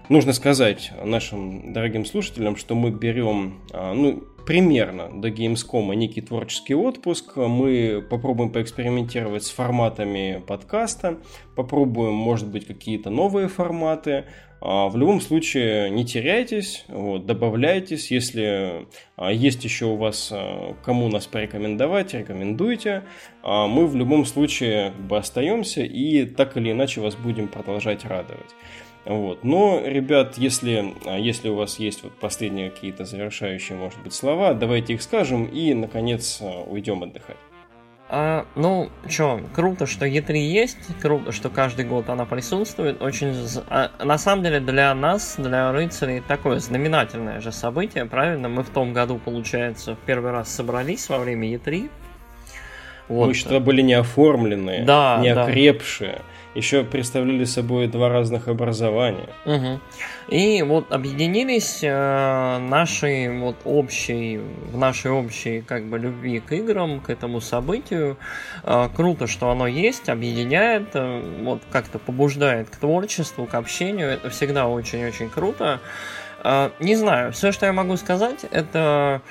[0.07, 6.75] нужно сказать нашим дорогим слушателям, что мы берем, а, ну, примерно до Gamescom некий творческий
[6.75, 7.35] отпуск.
[7.35, 11.17] Мы попробуем поэкспериментировать с форматами подкаста,
[11.55, 14.25] попробуем, может быть, какие-то новые форматы.
[14.61, 18.11] А, в любом случае, не теряйтесь, вот, добавляйтесь.
[18.11, 18.85] Если
[19.15, 23.03] а, есть еще у вас а, кому нас порекомендовать, рекомендуйте.
[23.43, 28.51] Мы в любом случае как бы остаемся и так или иначе вас будем продолжать радовать.
[29.03, 29.43] Вот.
[29.43, 34.93] Но, ребят, если, если у вас есть вот последние какие-то завершающие, может быть, слова, давайте
[34.93, 37.37] их скажем и, наконец, уйдем отдыхать.
[38.13, 43.01] А, ну, чё, круто, что E3 есть, круто, что каждый год она присутствует.
[43.01, 43.33] Очень,
[43.69, 48.49] а, на самом деле, для нас, для рыцарей, такое знаменательное же событие, правильно?
[48.49, 51.89] Мы в том году, получается, в первый раз собрались во время E3.
[53.07, 53.27] Вот.
[53.27, 56.15] Мы что были не оформленные, да, не окрепшие.
[56.15, 56.21] Да
[56.55, 59.29] еще представляли собой два разных образования.
[59.45, 59.79] Угу.
[60.29, 64.39] И вот объединились э, нашей вот общей,
[64.71, 68.17] в нашей общей как бы любви к играм, к этому событию.
[68.63, 74.09] Э, круто, что оно есть, объединяет, э, вот как-то побуждает к творчеству, к общению.
[74.09, 75.79] Это всегда очень-очень круто.
[76.43, 79.21] Э, не знаю, все, что я могу сказать, это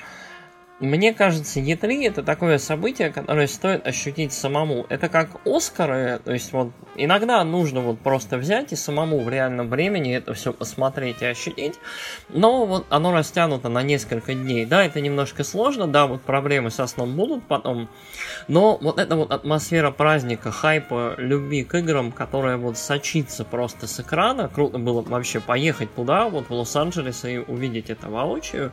[0.81, 4.85] мне кажется, E3 это такое событие, которое стоит ощутить самому.
[4.89, 9.69] Это как Оскары, то есть вот иногда нужно вот просто взять и самому в реальном
[9.69, 11.75] времени это все посмотреть и ощутить,
[12.29, 14.65] но вот оно растянуто на несколько дней.
[14.65, 17.87] Да, это немножко сложно, да, вот проблемы со сном будут потом,
[18.47, 23.99] но вот эта вот атмосфера праздника, хайпа, любви к играм, которая вот сочится просто с
[23.99, 28.71] экрана, круто было вообще поехать туда, вот в Лос-Анджелес и увидеть это воочию.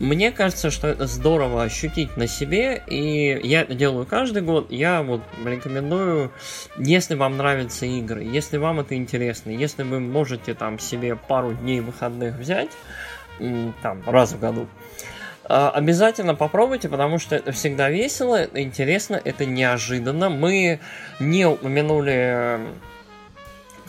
[0.00, 4.70] Мне кажется, что это здорово ощутить на себе, и я это делаю каждый год.
[4.70, 6.32] Я вот рекомендую,
[6.78, 11.80] если вам нравятся игры, если вам это интересно, если вы можете там себе пару дней
[11.80, 12.70] выходных взять,
[13.82, 14.68] там, раз в году,
[15.44, 20.30] а, обязательно попробуйте, потому что это всегда весело, это интересно, это неожиданно.
[20.30, 20.80] Мы
[21.18, 22.58] не упомянули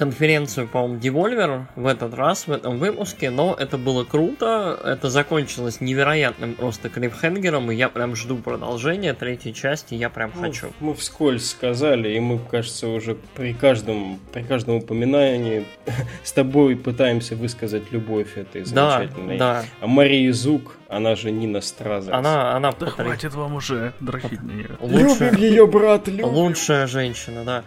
[0.01, 5.79] конференцию, по-моему, Devolver в этот раз, в этом выпуске, но это было круто, это закончилось
[5.79, 10.69] невероятным просто клиффхенгером, и я прям жду продолжения третьей части, я прям ну, хочу.
[10.79, 15.67] Мы вскользь сказали, и мы, кажется, уже при каждом, при каждом упоминании
[16.23, 19.37] с тобой пытаемся высказать любовь этой замечательной.
[19.37, 19.65] Да, да.
[19.81, 22.17] А Мария Зук, она же Нина Стразерс.
[22.17, 24.77] Она, она да хватит вам уже дрочить на нее.
[24.79, 26.25] Лучшая, любим ее, брат, любим.
[26.25, 27.63] Лучшая женщина, да.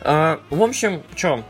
[0.00, 1.44] А, в общем, а,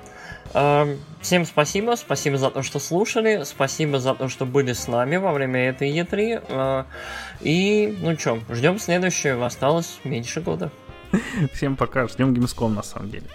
[0.55, 5.33] Всем спасибо, спасибо за то, что слушали, спасибо за то, что были с нами во
[5.33, 6.45] время этой E3.
[6.49, 6.87] А,
[7.41, 10.71] и, ну что, ждем следующего, осталось меньше года.
[11.53, 13.27] Всем пока, ждем Gamescom на самом деле.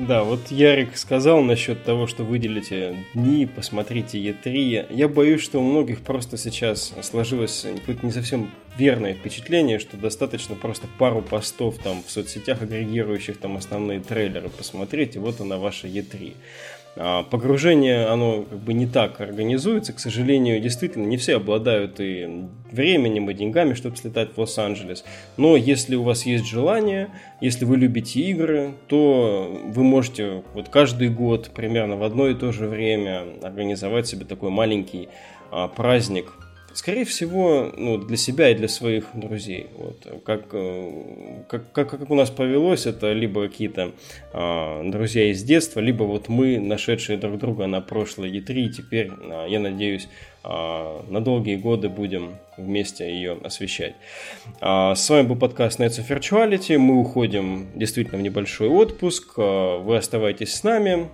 [0.00, 4.86] Да, вот Ярик сказал насчет того, что выделите дни, посмотрите E3.
[4.88, 10.54] Я боюсь, что у многих просто сейчас сложилось какое-то не совсем верное впечатление, что достаточно
[10.54, 15.86] просто пару постов там в соцсетях, агрегирующих там основные трейлеры посмотреть, и вот она ваша
[15.86, 16.32] E3.
[16.96, 22.46] А, погружение, оно как бы не так организуется, к сожалению, действительно, не все обладают и
[22.70, 25.04] временем, и деньгами, чтобы слетать в Лос-Анджелес.
[25.36, 27.10] Но если у вас есть желание,
[27.40, 32.52] если вы любите игры, то вы можете вот каждый год примерно в одно и то
[32.52, 35.08] же время организовать себе такой маленький
[35.50, 36.32] а, праздник
[36.72, 39.66] Скорее всего, ну, для себя и для своих друзей.
[39.76, 40.22] Вот.
[40.24, 43.92] Как, э, как, как, как у нас повелось, это либо какие-то
[44.32, 49.10] э, друзья из детства, либо вот мы, нашедшие друг друга на прошлой E3, и теперь,
[49.10, 50.08] э, я надеюсь,
[50.42, 53.94] на долгие годы будем вместе ее освещать.
[54.60, 56.78] А, с вами был подкаст Nights of Virtuality.
[56.78, 59.34] Мы уходим действительно в небольшой отпуск.
[59.36, 61.08] А, вы оставайтесь с нами,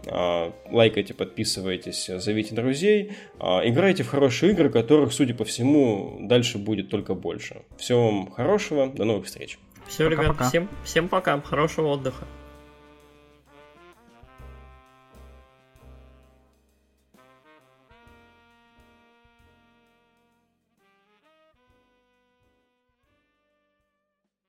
[0.71, 3.13] лайкайте, подписывайтесь, зовите друзей.
[3.41, 7.63] Играйте в хорошие игры, которых, судя по всему, дальше будет только больше.
[7.79, 9.59] Всего вам хорошего, до новых встреч.
[9.87, 12.27] Все, ребят, всем, всем пока, хорошего отдыха.